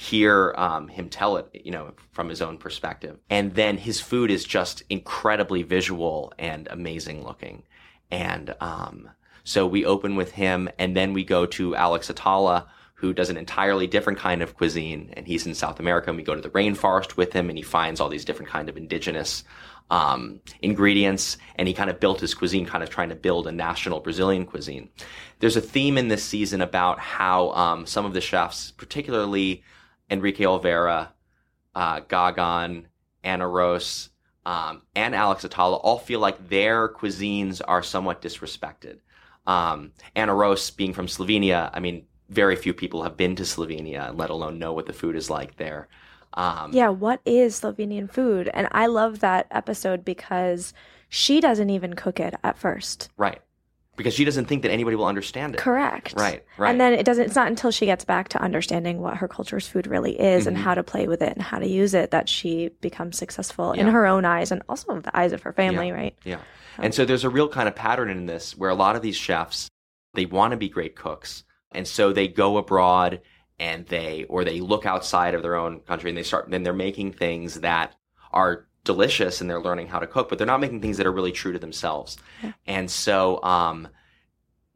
hear 0.00 0.54
um, 0.56 0.86
him 0.86 1.08
tell 1.08 1.38
it, 1.38 1.48
you 1.64 1.72
know, 1.72 1.92
from 2.12 2.28
his 2.28 2.40
own 2.40 2.56
perspective. 2.56 3.18
And 3.28 3.52
then 3.56 3.76
his 3.76 4.00
food 4.00 4.30
is 4.30 4.44
just 4.44 4.84
incredibly 4.88 5.64
visual 5.64 6.32
and 6.38 6.68
amazing 6.70 7.24
looking. 7.24 7.64
And 8.08 8.54
um, 8.60 9.10
so 9.42 9.66
we 9.66 9.84
open 9.84 10.14
with 10.14 10.30
him, 10.30 10.68
and 10.78 10.96
then 10.96 11.14
we 11.14 11.24
go 11.24 11.46
to 11.46 11.74
Alex 11.74 12.08
Atala, 12.08 12.68
who 12.94 13.12
does 13.12 13.28
an 13.28 13.36
entirely 13.36 13.88
different 13.88 14.20
kind 14.20 14.40
of 14.40 14.54
cuisine, 14.54 15.12
and 15.14 15.26
he's 15.26 15.46
in 15.46 15.54
South 15.56 15.80
America. 15.80 16.10
And 16.10 16.16
we 16.16 16.22
go 16.22 16.36
to 16.36 16.40
the 16.40 16.50
rainforest 16.50 17.16
with 17.16 17.32
him, 17.32 17.48
and 17.48 17.58
he 17.58 17.64
finds 17.64 18.00
all 18.00 18.08
these 18.08 18.24
different 18.24 18.52
kind 18.52 18.68
of 18.68 18.76
indigenous 18.76 19.42
um, 19.90 20.38
ingredients, 20.62 21.38
and 21.56 21.66
he 21.66 21.74
kind 21.74 21.90
of 21.90 21.98
built 21.98 22.20
his 22.20 22.34
cuisine, 22.34 22.66
kind 22.66 22.84
of 22.84 22.90
trying 22.90 23.08
to 23.08 23.16
build 23.16 23.48
a 23.48 23.52
national 23.52 23.98
Brazilian 23.98 24.46
cuisine. 24.46 24.90
There's 25.40 25.56
a 25.56 25.60
theme 25.60 25.98
in 25.98 26.06
this 26.06 26.22
season 26.22 26.60
about 26.60 27.00
how 27.00 27.50
um, 27.50 27.84
some 27.84 28.06
of 28.06 28.14
the 28.14 28.20
chefs, 28.20 28.70
particularly 28.70 29.64
Enrique 30.10 30.44
Olvera, 30.44 31.08
uh, 31.74 32.00
Gagan, 32.00 32.84
Ana 33.24 33.48
Ros, 33.48 34.10
um, 34.46 34.82
and 34.94 35.14
Alex 35.14 35.44
Atala 35.44 35.76
all 35.76 35.98
feel 35.98 36.20
like 36.20 36.48
their 36.48 36.88
cuisines 36.88 37.60
are 37.66 37.82
somewhat 37.82 38.22
disrespected. 38.22 38.98
Um, 39.46 39.92
Ana 40.14 40.34
Ros 40.34 40.70
being 40.70 40.92
from 40.92 41.06
Slovenia, 41.06 41.70
I 41.72 41.80
mean, 41.80 42.06
very 42.28 42.56
few 42.56 42.74
people 42.74 43.02
have 43.02 43.16
been 43.16 43.36
to 43.36 43.42
Slovenia, 43.42 44.16
let 44.16 44.30
alone 44.30 44.58
know 44.58 44.72
what 44.72 44.86
the 44.86 44.92
food 44.92 45.16
is 45.16 45.30
like 45.30 45.56
there. 45.56 45.88
Um, 46.34 46.72
yeah, 46.72 46.88
what 46.88 47.20
is 47.24 47.60
Slovenian 47.60 48.10
food? 48.10 48.50
And 48.52 48.68
I 48.72 48.86
love 48.86 49.20
that 49.20 49.46
episode 49.50 50.04
because 50.04 50.74
she 51.08 51.40
doesn't 51.40 51.70
even 51.70 51.94
cook 51.94 52.20
it 52.20 52.34
at 52.44 52.58
first. 52.58 53.08
Right. 53.16 53.40
Because 53.98 54.14
she 54.14 54.24
doesn't 54.24 54.46
think 54.46 54.62
that 54.62 54.70
anybody 54.70 54.96
will 54.96 55.04
understand 55.04 55.54
it. 55.54 55.58
Correct. 55.58 56.14
Right, 56.16 56.42
right. 56.56 56.70
And 56.70 56.80
then 56.80 56.94
it 56.94 57.04
doesn't. 57.04 57.26
It's 57.26 57.34
not 57.34 57.48
until 57.48 57.70
she 57.70 57.84
gets 57.84 58.06
back 58.06 58.28
to 58.30 58.40
understanding 58.40 59.00
what 59.00 59.18
her 59.18 59.28
culture's 59.28 59.68
food 59.68 59.86
really 59.86 60.18
is 60.18 60.46
and 60.46 60.56
Mm-hmm. 60.56 60.64
how 60.64 60.74
to 60.74 60.82
play 60.82 61.06
with 61.06 61.20
it 61.20 61.34
and 61.34 61.42
how 61.42 61.58
to 61.58 61.68
use 61.68 61.92
it 61.92 62.10
that 62.12 62.28
she 62.28 62.70
becomes 62.80 63.18
successful 63.18 63.72
in 63.72 63.86
her 63.88 64.06
own 64.06 64.24
eyes 64.24 64.50
and 64.50 64.62
also 64.68 64.94
in 64.94 65.02
the 65.02 65.14
eyes 65.14 65.32
of 65.32 65.42
her 65.42 65.52
family. 65.52 65.88
Yeah. 65.88 65.94
Right. 65.94 66.18
Yeah. 66.24 66.38
And 66.78 66.94
so 66.94 67.04
there's 67.04 67.24
a 67.24 67.30
real 67.30 67.48
kind 67.48 67.68
of 67.68 67.74
pattern 67.74 68.08
in 68.08 68.26
this 68.26 68.56
where 68.56 68.70
a 68.70 68.74
lot 68.74 68.96
of 68.96 69.02
these 69.02 69.16
chefs, 69.16 69.68
they 70.14 70.24
want 70.26 70.52
to 70.52 70.56
be 70.56 70.68
great 70.68 70.96
cooks. 70.96 71.44
And 71.72 71.86
so 71.86 72.12
they 72.12 72.28
go 72.28 72.56
abroad 72.56 73.20
and 73.58 73.84
they, 73.86 74.24
or 74.28 74.44
they 74.44 74.60
look 74.60 74.86
outside 74.86 75.34
of 75.34 75.42
their 75.42 75.56
own 75.56 75.80
country 75.80 76.10
and 76.10 76.16
they 76.16 76.22
start, 76.22 76.48
then 76.48 76.62
they're 76.62 76.72
making 76.72 77.12
things 77.12 77.60
that 77.60 77.96
are 78.32 78.68
delicious 78.88 79.40
and 79.40 79.50
they're 79.50 79.60
learning 79.60 79.86
how 79.86 79.98
to 79.98 80.06
cook, 80.06 80.30
but 80.30 80.38
they're 80.38 80.46
not 80.46 80.60
making 80.60 80.80
things 80.80 80.96
that 80.96 81.06
are 81.06 81.12
really 81.12 81.30
true 81.30 81.52
to 81.52 81.58
themselves. 81.58 82.16
And 82.66 82.90
so, 82.90 83.42
um, 83.42 83.88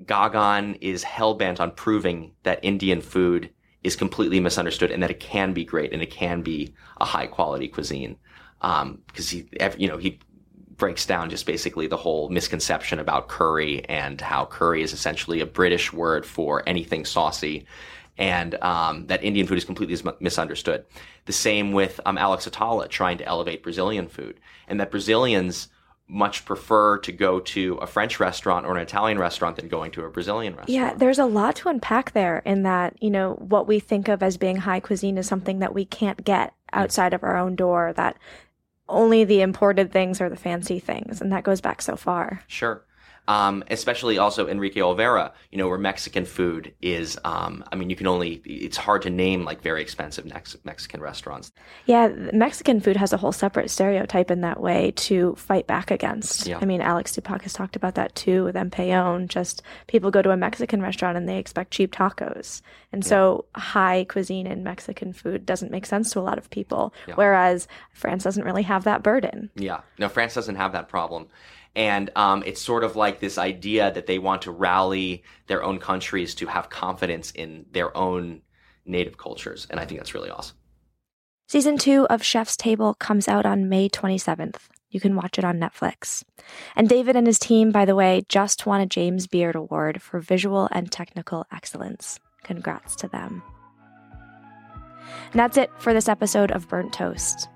Gagan 0.04 0.76
is 0.80 1.02
hell 1.02 1.34
bent 1.34 1.60
on 1.60 1.70
proving 1.70 2.32
that 2.42 2.60
Indian 2.62 3.00
food 3.00 3.50
is 3.82 3.96
completely 3.96 4.38
misunderstood 4.38 4.90
and 4.90 5.02
that 5.02 5.10
it 5.10 5.20
can 5.20 5.54
be 5.54 5.64
great 5.64 5.92
and 5.94 6.02
it 6.02 6.10
can 6.10 6.42
be 6.42 6.74
a 7.00 7.06
high 7.06 7.26
quality 7.26 7.68
cuisine. 7.68 8.16
Um, 8.60 9.00
because 9.06 9.30
he, 9.30 9.48
you 9.78 9.88
know, 9.88 9.96
he 9.96 10.20
breaks 10.76 11.06
down 11.06 11.30
just 11.30 11.46
basically 11.46 11.86
the 11.86 11.96
whole 11.96 12.28
misconception 12.28 12.98
about 12.98 13.28
curry 13.28 13.84
and 13.88 14.20
how 14.20 14.44
curry 14.44 14.82
is 14.82 14.92
essentially 14.92 15.40
a 15.40 15.46
British 15.46 15.92
word 15.92 16.26
for 16.26 16.62
anything 16.66 17.04
saucy. 17.04 17.66
And 18.18 18.54
um, 18.62 19.06
that 19.06 19.24
Indian 19.24 19.46
food 19.46 19.58
is 19.58 19.64
completely 19.64 19.96
misunderstood. 20.20 20.84
The 21.24 21.32
same 21.32 21.72
with 21.72 21.98
um, 22.04 22.18
Alex 22.18 22.46
Atala 22.46 22.88
trying 22.88 23.18
to 23.18 23.26
elevate 23.26 23.62
Brazilian 23.62 24.08
food, 24.08 24.38
and 24.68 24.78
that 24.80 24.90
Brazilians 24.90 25.68
much 26.08 26.44
prefer 26.44 26.98
to 26.98 27.10
go 27.10 27.40
to 27.40 27.76
a 27.76 27.86
French 27.86 28.20
restaurant 28.20 28.66
or 28.66 28.76
an 28.76 28.82
Italian 28.82 29.18
restaurant 29.18 29.56
than 29.56 29.66
going 29.68 29.90
to 29.92 30.04
a 30.04 30.10
Brazilian 30.10 30.54
restaurant. 30.54 30.68
Yeah, 30.68 30.94
there's 30.94 31.18
a 31.18 31.24
lot 31.24 31.56
to 31.56 31.70
unpack 31.70 32.12
there 32.12 32.40
in 32.44 32.64
that, 32.64 33.02
you 33.02 33.10
know, 33.10 33.32
what 33.34 33.66
we 33.66 33.80
think 33.80 34.08
of 34.08 34.22
as 34.22 34.36
being 34.36 34.56
high 34.56 34.80
cuisine 34.80 35.16
is 35.16 35.26
something 35.26 35.60
that 35.60 35.72
we 35.72 35.86
can't 35.86 36.22
get 36.22 36.52
outside 36.72 37.14
of 37.14 37.22
our 37.22 37.38
own 37.38 37.56
door, 37.56 37.94
that 37.94 38.18
only 38.88 39.24
the 39.24 39.40
imported 39.40 39.90
things 39.90 40.20
are 40.20 40.28
the 40.28 40.36
fancy 40.36 40.78
things. 40.78 41.22
And 41.22 41.32
that 41.32 41.44
goes 41.44 41.62
back 41.62 41.80
so 41.80 41.96
far. 41.96 42.42
Sure. 42.46 42.84
Um, 43.28 43.62
especially 43.70 44.18
also 44.18 44.48
Enrique 44.48 44.80
Olvera, 44.80 45.32
you 45.52 45.58
know, 45.58 45.68
where 45.68 45.78
Mexican 45.78 46.24
food 46.24 46.74
is, 46.82 47.16
um, 47.24 47.64
I 47.70 47.76
mean, 47.76 47.88
you 47.88 47.94
can 47.94 48.08
only, 48.08 48.42
it's 48.44 48.76
hard 48.76 49.02
to 49.02 49.10
name 49.10 49.44
like 49.44 49.62
very 49.62 49.80
expensive 49.80 50.24
Mex- 50.24 50.56
Mexican 50.64 51.00
restaurants. 51.00 51.52
Yeah, 51.86 52.08
Mexican 52.32 52.80
food 52.80 52.96
has 52.96 53.12
a 53.12 53.16
whole 53.16 53.30
separate 53.30 53.70
stereotype 53.70 54.32
in 54.32 54.40
that 54.40 54.60
way 54.60 54.90
to 54.96 55.36
fight 55.36 55.68
back 55.68 55.92
against. 55.92 56.48
Yeah. 56.48 56.58
I 56.60 56.64
mean, 56.64 56.80
Alex 56.80 57.16
Stupak 57.16 57.42
has 57.42 57.52
talked 57.52 57.76
about 57.76 57.94
that 57.94 58.12
too 58.16 58.42
with 58.42 58.56
Empellón. 58.56 59.28
Just 59.28 59.62
people 59.86 60.10
go 60.10 60.20
to 60.20 60.30
a 60.30 60.36
Mexican 60.36 60.82
restaurant 60.82 61.16
and 61.16 61.28
they 61.28 61.38
expect 61.38 61.70
cheap 61.70 61.92
tacos. 61.92 62.60
And 62.90 63.04
so 63.04 63.46
high 63.54 64.04
cuisine 64.08 64.46
in 64.46 64.64
Mexican 64.64 65.12
food 65.12 65.46
doesn't 65.46 65.70
make 65.70 65.86
sense 65.86 66.10
to 66.10 66.18
a 66.18 66.20
lot 66.20 66.38
of 66.38 66.50
people. 66.50 66.92
Yeah. 67.06 67.14
Whereas 67.14 67.68
France 67.92 68.24
doesn't 68.24 68.44
really 68.44 68.64
have 68.64 68.84
that 68.84 69.02
burden. 69.02 69.48
Yeah. 69.54 69.80
No, 69.98 70.08
France 70.08 70.34
doesn't 70.34 70.56
have 70.56 70.72
that 70.72 70.88
problem. 70.88 71.28
And 71.74 72.10
um, 72.16 72.42
it's 72.44 72.60
sort 72.60 72.84
of 72.84 72.96
like 72.96 73.20
this 73.20 73.38
idea 73.38 73.90
that 73.92 74.06
they 74.06 74.18
want 74.18 74.42
to 74.42 74.50
rally 74.50 75.22
their 75.46 75.62
own 75.62 75.78
countries 75.78 76.34
to 76.36 76.46
have 76.46 76.68
confidence 76.68 77.30
in 77.30 77.66
their 77.72 77.96
own 77.96 78.42
native 78.84 79.16
cultures. 79.16 79.66
And 79.70 79.80
I 79.80 79.86
think 79.86 80.00
that's 80.00 80.14
really 80.14 80.30
awesome. 80.30 80.56
Season 81.48 81.76
two 81.76 82.06
of 82.08 82.22
Chef's 82.22 82.56
Table 82.56 82.94
comes 82.94 83.28
out 83.28 83.46
on 83.46 83.68
May 83.68 83.88
27th. 83.88 84.56
You 84.90 85.00
can 85.00 85.16
watch 85.16 85.38
it 85.38 85.44
on 85.44 85.58
Netflix. 85.58 86.22
And 86.76 86.88
David 86.88 87.16
and 87.16 87.26
his 87.26 87.38
team, 87.38 87.70
by 87.72 87.84
the 87.84 87.94
way, 87.94 88.22
just 88.28 88.66
won 88.66 88.80
a 88.80 88.86
James 88.86 89.26
Beard 89.26 89.54
Award 89.54 90.02
for 90.02 90.20
visual 90.20 90.68
and 90.72 90.90
technical 90.92 91.46
excellence. 91.50 92.18
Congrats 92.42 92.94
to 92.96 93.08
them. 93.08 93.42
And 95.32 95.40
that's 95.40 95.56
it 95.56 95.70
for 95.78 95.94
this 95.94 96.08
episode 96.08 96.50
of 96.50 96.68
Burnt 96.68 96.92
Toast. 96.92 97.48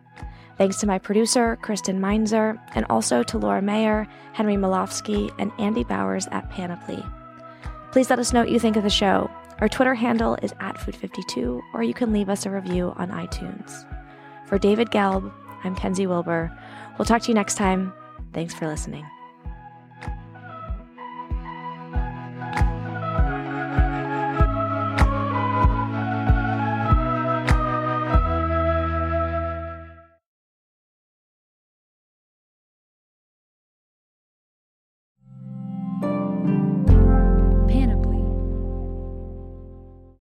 Thanks 0.59 0.79
to 0.79 0.87
my 0.87 0.99
producer, 0.99 1.57
Kristen 1.57 2.01
Meinzer, 2.01 2.59
and 2.75 2.87
also 2.89 3.23
to 3.23 3.39
Laura 3.39 3.61
Mayer, 3.61 4.09
Henry 4.33 4.57
Malofsky, 4.57 5.31
and 5.39 5.53
Andy 5.59 5.85
Bowers 5.85 6.27
at 6.29 6.51
Panoply. 6.51 7.05
Please 7.93 8.09
let 8.09 8.19
us 8.19 8.33
know 8.33 8.41
what 8.41 8.51
you 8.51 8.59
think 8.59 8.77
of 8.77 8.83
the 8.83 8.91
show. 8.91 9.31
Our 9.61 9.69
Twitter 9.69 9.95
handle 9.95 10.37
is 10.43 10.55
at 10.61 10.77
Food52, 10.77 11.63
or 11.75 11.83
you 11.83 11.95
can 11.95 12.13
leave 12.13 12.29
us 12.29 12.47
a 12.47 12.51
review 12.51 12.95
on 12.97 13.11
iTunes. 13.11 13.87
For 14.47 14.59
David 14.59 14.91
Gelb, 14.91 15.33
I'm 15.65 15.77
Kenzi 15.77 16.07
Wilbur. 16.07 16.57
We'll 16.99 17.07
talk 17.07 17.23
to 17.23 17.29
you 17.29 17.35
next 17.35 17.57
time. 17.57 17.93
Thanks 18.33 18.55
for 18.55 18.67
listening. 18.67 19.07